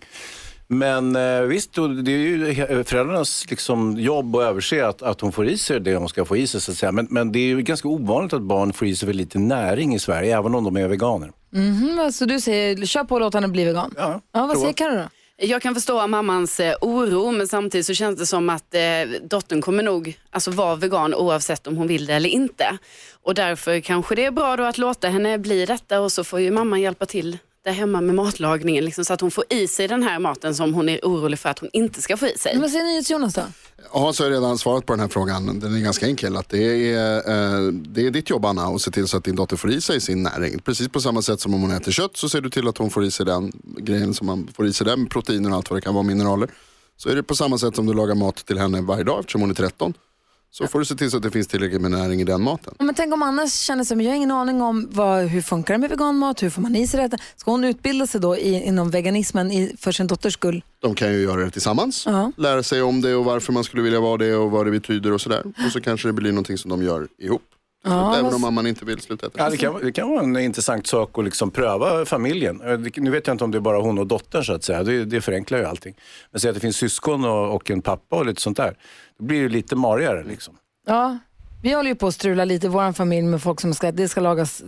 Men 0.66 1.16
eh, 1.16 1.40
visst, 1.40 1.74
det 1.74 2.12
är 2.12 2.18
ju 2.18 2.84
föräldrarnas 2.84 3.46
liksom, 3.50 3.96
jobb 3.98 4.36
att 4.36 4.42
överse 4.42 4.86
att, 4.86 5.02
att 5.02 5.20
hon 5.20 5.32
får 5.32 5.48
i 5.48 5.58
sig 5.58 5.80
det 5.80 5.96
hon 5.96 6.08
ska 6.08 6.24
få 6.24 6.36
i 6.36 6.46
sig. 6.46 6.60
Så 6.60 6.70
att 6.70 6.78
säga. 6.78 6.92
Men, 6.92 7.06
men 7.10 7.32
det 7.32 7.38
är 7.38 7.46
ju 7.46 7.62
ganska 7.62 7.88
ovanligt 7.88 8.32
att 8.32 8.42
barn 8.42 8.72
får 8.72 8.88
i 8.88 8.96
sig 8.96 9.06
för 9.06 9.12
lite 9.12 9.38
näring 9.38 9.94
i 9.94 9.98
Sverige, 9.98 10.38
även 10.38 10.54
om 10.54 10.64
de 10.64 10.76
är 10.76 10.88
veganer. 10.88 11.32
Mhm, 11.50 11.98
alltså 11.98 12.26
du 12.26 12.40
säger, 12.40 12.86
kör 12.86 13.04
på 13.04 13.14
och 13.14 13.20
låt 13.20 13.34
henne 13.34 13.48
bli 13.48 13.64
vegan. 13.64 13.94
Ja, 13.96 14.20
ja 14.32 14.40
vad 14.40 14.50
prova. 14.50 14.60
säger 14.60 14.72
Carro 14.72 14.96
då? 14.96 15.08
Jag 15.36 15.62
kan 15.62 15.74
förstå 15.74 16.06
mammans 16.06 16.60
eh, 16.60 16.76
oro 16.80 17.30
men 17.30 17.48
samtidigt 17.48 17.86
så 17.86 17.94
känns 17.94 18.18
det 18.18 18.26
som 18.26 18.50
att 18.50 18.74
eh, 18.74 18.80
dottern 19.22 19.62
kommer 19.62 19.82
nog 19.82 20.18
alltså, 20.30 20.50
vara 20.50 20.74
vegan 20.74 21.14
oavsett 21.14 21.66
om 21.66 21.76
hon 21.76 21.86
vill 21.86 22.06
det 22.06 22.14
eller 22.14 22.28
inte. 22.28 22.78
Och 23.22 23.34
därför 23.34 23.80
kanske 23.80 24.14
det 24.14 24.24
är 24.24 24.30
bra 24.30 24.56
då 24.56 24.62
att 24.62 24.78
låta 24.78 25.08
henne 25.08 25.38
bli 25.38 25.66
detta 25.66 26.00
och 26.00 26.12
så 26.12 26.24
får 26.24 26.40
ju 26.40 26.50
mamman 26.50 26.80
hjälpa 26.80 27.06
till 27.06 27.38
där 27.64 27.72
hemma 27.72 28.00
med 28.00 28.14
matlagningen 28.14 28.84
liksom, 28.84 29.04
så 29.04 29.12
att 29.12 29.20
hon 29.20 29.30
får 29.30 29.44
i 29.50 29.68
sig 29.68 29.88
den 29.88 30.02
här 30.02 30.18
maten 30.18 30.54
som 30.54 30.74
hon 30.74 30.88
är 30.88 31.00
orolig 31.02 31.38
för 31.38 31.48
att 31.48 31.58
hon 31.58 31.70
inte 31.72 32.02
ska 32.02 32.16
få 32.16 32.26
i 32.26 32.38
sig. 32.38 32.52
Men 32.52 32.62
vad 32.62 32.70
säger 32.70 32.84
ni 32.84 33.02
Jonas 33.06 33.34
då? 33.34 33.42
Hans 33.90 34.18
har 34.18 34.30
redan 34.30 34.58
svarat 34.58 34.86
på 34.86 34.92
den 34.92 35.00
här 35.00 35.08
frågan. 35.08 35.60
Den 35.60 35.74
är 35.74 35.80
ganska 35.80 36.06
enkel. 36.06 36.36
Att 36.36 36.48
det, 36.48 36.92
är, 36.92 37.16
eh, 37.16 37.72
det 37.72 38.06
är 38.06 38.10
ditt 38.10 38.30
jobb 38.30 38.44
Anna 38.44 38.62
att 38.62 38.80
se 38.80 38.90
till 38.90 39.08
så 39.08 39.16
att 39.16 39.24
din 39.24 39.36
dotter 39.36 39.56
får 39.56 39.70
i 39.70 39.80
sig 39.80 40.00
sin 40.00 40.22
näring. 40.22 40.58
Precis 40.58 40.88
på 40.88 41.00
samma 41.00 41.22
sätt 41.22 41.40
som 41.40 41.54
om 41.54 41.60
hon 41.60 41.70
äter 41.70 41.92
kött 41.92 42.16
så 42.16 42.28
ser 42.28 42.40
du 42.40 42.50
till 42.50 42.68
att 42.68 42.78
hon 42.78 42.90
får 42.90 43.04
i 43.04 43.10
sig 43.10 43.26
den 43.26 43.52
grejen 43.78 44.14
som 44.14 44.26
man 44.26 44.48
får 44.54 44.66
i 44.66 44.72
sig 44.72 44.86
den, 44.86 45.06
proteiner 45.06 45.50
och 45.50 45.56
allt 45.56 45.70
vad 45.70 45.76
det 45.76 45.82
kan 45.82 45.94
vara, 45.94 46.04
mineraler. 46.04 46.50
Så 46.96 47.08
är 47.08 47.16
det 47.16 47.22
på 47.22 47.34
samma 47.34 47.58
sätt 47.58 47.76
som 47.76 47.86
du 47.86 47.94
lagar 47.94 48.14
mat 48.14 48.36
till 48.36 48.58
henne 48.58 48.80
varje 48.80 49.04
dag 49.04 49.20
eftersom 49.20 49.40
hon 49.40 49.50
är 49.50 49.54
13. 49.54 49.94
Så 50.58 50.66
får 50.66 50.78
du 50.78 50.84
se 50.84 50.94
till 50.94 51.10
så 51.10 51.16
att 51.16 51.22
det 51.22 51.30
finns 51.30 51.46
tillräckligt 51.46 51.80
med 51.80 51.90
näring 51.90 52.20
i 52.20 52.24
den 52.24 52.42
maten. 52.42 52.74
Men 52.78 52.94
tänk 52.94 53.14
om 53.14 53.22
Anna 53.22 53.48
känner 53.48 53.84
sig, 53.84 53.96
men 53.96 54.06
jag 54.06 54.12
har 54.12 54.16
ingen 54.16 54.30
aning 54.30 54.62
om 54.62 54.88
vad, 54.90 55.24
hur 55.24 55.42
funkar 55.42 55.74
det 55.74 55.78
med 55.78 55.90
veganmat, 55.90 56.42
hur 56.42 56.50
får 56.50 56.62
man 56.62 56.76
i 56.76 56.86
sig 56.86 57.08
det? 57.08 57.18
Ska 57.36 57.50
hon 57.50 57.64
utbilda 57.64 58.06
sig 58.06 58.20
då 58.20 58.36
i, 58.36 58.62
inom 58.64 58.90
veganismen 58.90 59.52
i, 59.52 59.76
för 59.78 59.92
sin 59.92 60.06
dotters 60.06 60.34
skull? 60.34 60.64
De 60.80 60.94
kan 60.94 61.12
ju 61.12 61.22
göra 61.22 61.44
det 61.44 61.50
tillsammans. 61.50 62.06
Ja. 62.06 62.32
Lära 62.36 62.62
sig 62.62 62.82
om 62.82 63.00
det 63.00 63.14
och 63.14 63.24
varför 63.24 63.52
man 63.52 63.64
skulle 63.64 63.82
vilja 63.82 64.00
vara 64.00 64.16
det 64.16 64.34
och 64.34 64.50
vad 64.50 64.66
det 64.66 64.70
betyder 64.70 65.12
och 65.12 65.20
sådär. 65.20 65.42
Och 65.66 65.72
så 65.72 65.80
kanske 65.80 66.08
det 66.08 66.12
blir 66.12 66.32
någonting 66.32 66.58
som 66.58 66.70
de 66.70 66.82
gör 66.82 67.08
ihop. 67.18 67.42
Ja, 67.84 68.16
Även 68.16 68.34
om 68.34 68.40
mamman 68.40 68.66
inte 68.66 68.84
vill 68.84 69.00
sluta 69.00 69.26
äta. 69.26 69.38
Ja, 69.38 69.50
det, 69.50 69.56
kan, 69.56 69.80
det 69.82 69.92
kan 69.92 70.08
vara 70.10 70.20
en 70.22 70.36
intressant 70.36 70.86
sak 70.86 71.18
att 71.18 71.24
liksom 71.24 71.50
pröva 71.50 72.04
familjen. 72.04 72.60
Eh, 72.60 72.78
Nu 72.96 73.10
vet 73.10 73.26
jag 73.26 73.34
inte 73.34 73.44
om 73.44 73.50
det 73.50 73.58
är 73.58 73.60
bara 73.60 73.80
hon 73.80 73.98
och 73.98 74.06
dottern 74.06 74.44
så 74.44 74.52
att 74.52 74.64
säga. 74.64 74.82
Det, 74.82 75.04
det 75.04 75.20
förenklar 75.20 75.58
ju 75.58 75.64
allting. 75.64 75.94
Men 76.30 76.40
säg 76.40 76.48
att 76.48 76.54
det 76.54 76.60
finns 76.60 76.76
syskon 76.76 77.24
och, 77.24 77.54
och 77.54 77.70
en 77.70 77.82
pappa 77.82 78.16
och 78.16 78.26
lite 78.26 78.40
sånt 78.42 78.56
där. 78.56 78.76
Då 79.18 79.24
blir 79.24 79.42
det 79.42 79.48
lite 79.48 79.76
marigare 79.76 80.24
liksom. 80.24 80.56
Ja, 80.86 81.18
vi 81.64 81.72
håller 81.72 81.90
ju 81.90 81.94
på 81.94 82.06
att 82.06 82.14
strula 82.14 82.44
lite 82.44 82.66
i 82.66 82.70
vår 82.70 82.92
familj 82.92 83.26
med 83.26 83.42
folk 83.42 83.60
som 83.60 83.74
ska, 83.74 83.92
det 83.92 84.08
ska 84.08 84.20
lagas 84.20 84.62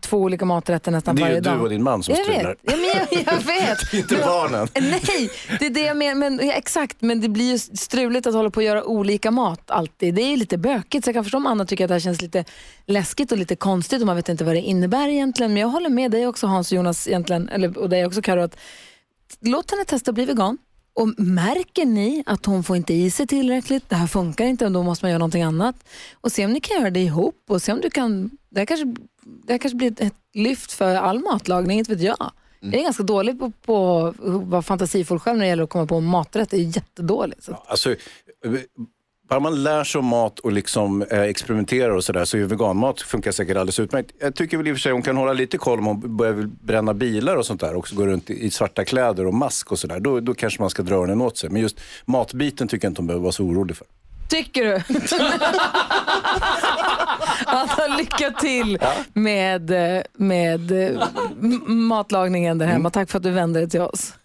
två 0.00 0.18
olika 0.18 0.44
maträtter 0.44 0.90
nästan 0.90 1.16
Det 1.16 1.20
är 1.20 1.24
varje 1.24 1.34
ju 1.34 1.40
du 1.40 1.50
dag. 1.50 1.62
och 1.62 1.68
din 1.68 1.82
man 1.82 2.02
som 2.02 2.14
jag 2.14 2.24
strular. 2.24 2.48
Vet. 2.48 2.58
Ja, 2.62 2.72
men 2.76 2.84
jag, 2.84 3.34
jag 3.34 3.42
vet. 3.66 3.92
Inte 3.92 4.16
barnen. 4.16 4.68
Nej, 4.80 5.30
det 5.58 5.66
är 5.66 5.70
det 5.70 5.80
jag 5.80 5.96
menar. 5.96 6.14
Men, 6.14 6.46
ja, 6.46 6.52
exakt, 6.52 6.96
men 7.00 7.20
det 7.20 7.28
blir 7.28 7.52
ju 7.52 7.58
struligt 7.58 8.26
att 8.26 8.34
hålla 8.34 8.50
på 8.50 8.60
att 8.60 8.66
göra 8.66 8.84
olika 8.84 9.30
mat 9.30 9.70
alltid. 9.70 10.14
Det 10.14 10.22
är 10.22 10.36
lite 10.36 10.58
bökigt, 10.58 11.04
så 11.04 11.08
jag 11.08 11.14
kan 11.14 11.24
förstå 11.24 11.36
om 11.36 11.46
Anna 11.46 11.64
tycker 11.64 11.84
att 11.84 11.88
det 11.88 11.94
här 11.94 12.00
känns 12.00 12.22
lite 12.22 12.44
läskigt 12.86 13.32
och 13.32 13.38
lite 13.38 13.56
konstigt 13.56 14.00
och 14.00 14.06
man 14.06 14.16
vet 14.16 14.28
inte 14.28 14.44
vad 14.44 14.54
det 14.54 14.60
innebär 14.60 15.08
egentligen. 15.08 15.52
Men 15.52 15.60
jag 15.60 15.68
håller 15.68 15.90
med 15.90 16.10
dig 16.10 16.26
också 16.26 16.46
Hans 16.46 16.72
och 16.72 16.76
Jonas 16.76 17.08
egentligen, 17.08 17.48
eller, 17.48 17.78
och 17.78 17.88
dig 17.88 18.06
också 18.06 18.22
Karo, 18.22 18.40
att 18.42 18.56
låt 19.40 19.70
henne 19.70 19.84
testa 19.84 20.10
att 20.10 20.14
bli 20.14 20.24
vegan. 20.24 20.58
Och 20.94 21.20
märker 21.20 21.86
ni 21.86 22.22
att 22.26 22.46
hon 22.46 22.64
får 22.64 22.76
inte 22.76 22.94
i 22.94 23.10
sig 23.10 23.26
tillräckligt, 23.26 23.88
det 23.88 23.96
här 23.96 24.06
funkar 24.06 24.44
inte 24.44 24.66
och 24.66 24.72
då 24.72 24.82
måste 24.82 25.04
man 25.04 25.10
göra 25.10 25.18
någonting 25.18 25.42
annat. 25.42 25.76
Och 26.20 26.32
se 26.32 26.44
om 26.44 26.52
ni 26.52 26.60
kan 26.60 26.80
göra 26.80 26.90
det 26.90 27.00
ihop 27.00 27.44
och 27.48 27.62
se 27.62 27.72
om 27.72 27.80
du 27.80 27.90
kan, 27.90 28.30
det 28.50 28.58
här 28.58 28.66
kanske, 28.66 28.86
det 29.46 29.52
här 29.52 29.58
kanske 29.58 29.76
blir 29.76 30.02
ett 30.02 30.14
lyft 30.34 30.72
för 30.72 30.94
all 30.94 31.18
matlagning, 31.18 31.78
inte 31.78 31.94
vet 31.94 32.02
jag. 32.02 32.32
Jag 32.60 32.74
är 32.74 32.82
ganska 32.82 33.02
dålig 33.02 33.38
på, 33.38 33.50
på 33.50 34.06
att 34.06 34.14
vara 34.48 34.62
fantasifull 34.62 35.18
själv 35.18 35.38
när 35.38 35.44
det 35.44 35.48
gäller 35.48 35.62
att 35.62 35.70
komma 35.70 35.86
på 35.86 36.00
mat 36.00 36.36
rätt. 36.36 36.52
Jag 36.52 36.60
är 36.60 36.64
jättedålig. 36.64 37.42
Så. 37.42 37.54
Alltså, 37.66 37.94
bara 39.32 39.40
man 39.40 39.62
lär 39.62 39.84
sig 39.84 39.98
om 39.98 40.04
mat 40.04 40.38
och 40.38 40.52
liksom 40.52 41.02
eh, 41.02 41.20
experimenterar 41.20 41.90
och 41.90 42.04
sådär 42.04 42.24
så 42.24 42.36
är 42.36 42.44
veganmat 42.44 43.00
funkar 43.00 43.32
säkert 43.32 43.56
alldeles 43.56 43.80
utmärkt. 43.80 44.10
Jag 44.20 44.34
tycker 44.34 44.56
väl 44.56 44.68
i 44.68 44.72
och 44.72 44.76
för 44.76 44.80
sig 44.80 44.92
hon 44.92 45.02
kan 45.02 45.16
hålla 45.16 45.32
lite 45.32 45.58
koll 45.58 45.78
om 45.78 45.86
hon 45.86 46.16
börjar 46.16 46.48
bränna 46.62 46.94
bilar 46.94 47.36
och 47.36 47.46
sånt 47.46 47.60
där 47.60 47.74
och 47.74 47.88
gå 47.92 48.06
runt 48.06 48.30
i 48.30 48.50
svarta 48.50 48.84
kläder 48.84 49.26
och 49.26 49.34
mask 49.34 49.72
och 49.72 49.78
sådär. 49.78 50.00
Då, 50.00 50.20
då 50.20 50.34
kanske 50.34 50.62
man 50.62 50.70
ska 50.70 50.82
dra 50.82 50.94
öronen 50.94 51.20
åt 51.20 51.38
sig. 51.38 51.50
Men 51.50 51.62
just 51.62 51.80
matbiten 52.04 52.68
tycker 52.68 52.86
jag 52.86 52.90
inte 52.90 53.00
hon 53.00 53.06
behöver 53.06 53.22
vara 53.22 53.32
så 53.32 53.44
orolig 53.44 53.76
för. 53.76 53.86
Tycker 54.28 54.64
du? 54.64 54.82
Alltså, 57.46 57.80
lycka 57.98 58.30
till 58.30 58.78
med, 59.12 59.70
eh, 59.96 60.02
med 60.12 60.92
eh, 60.92 61.02
matlagningen 61.66 62.58
där 62.58 62.66
hemma. 62.66 62.90
Tack 62.90 63.10
för 63.10 63.18
att 63.18 63.22
du 63.22 63.30
vände 63.30 63.60
dig 63.60 63.70
till 63.70 63.80
oss. 63.80 64.14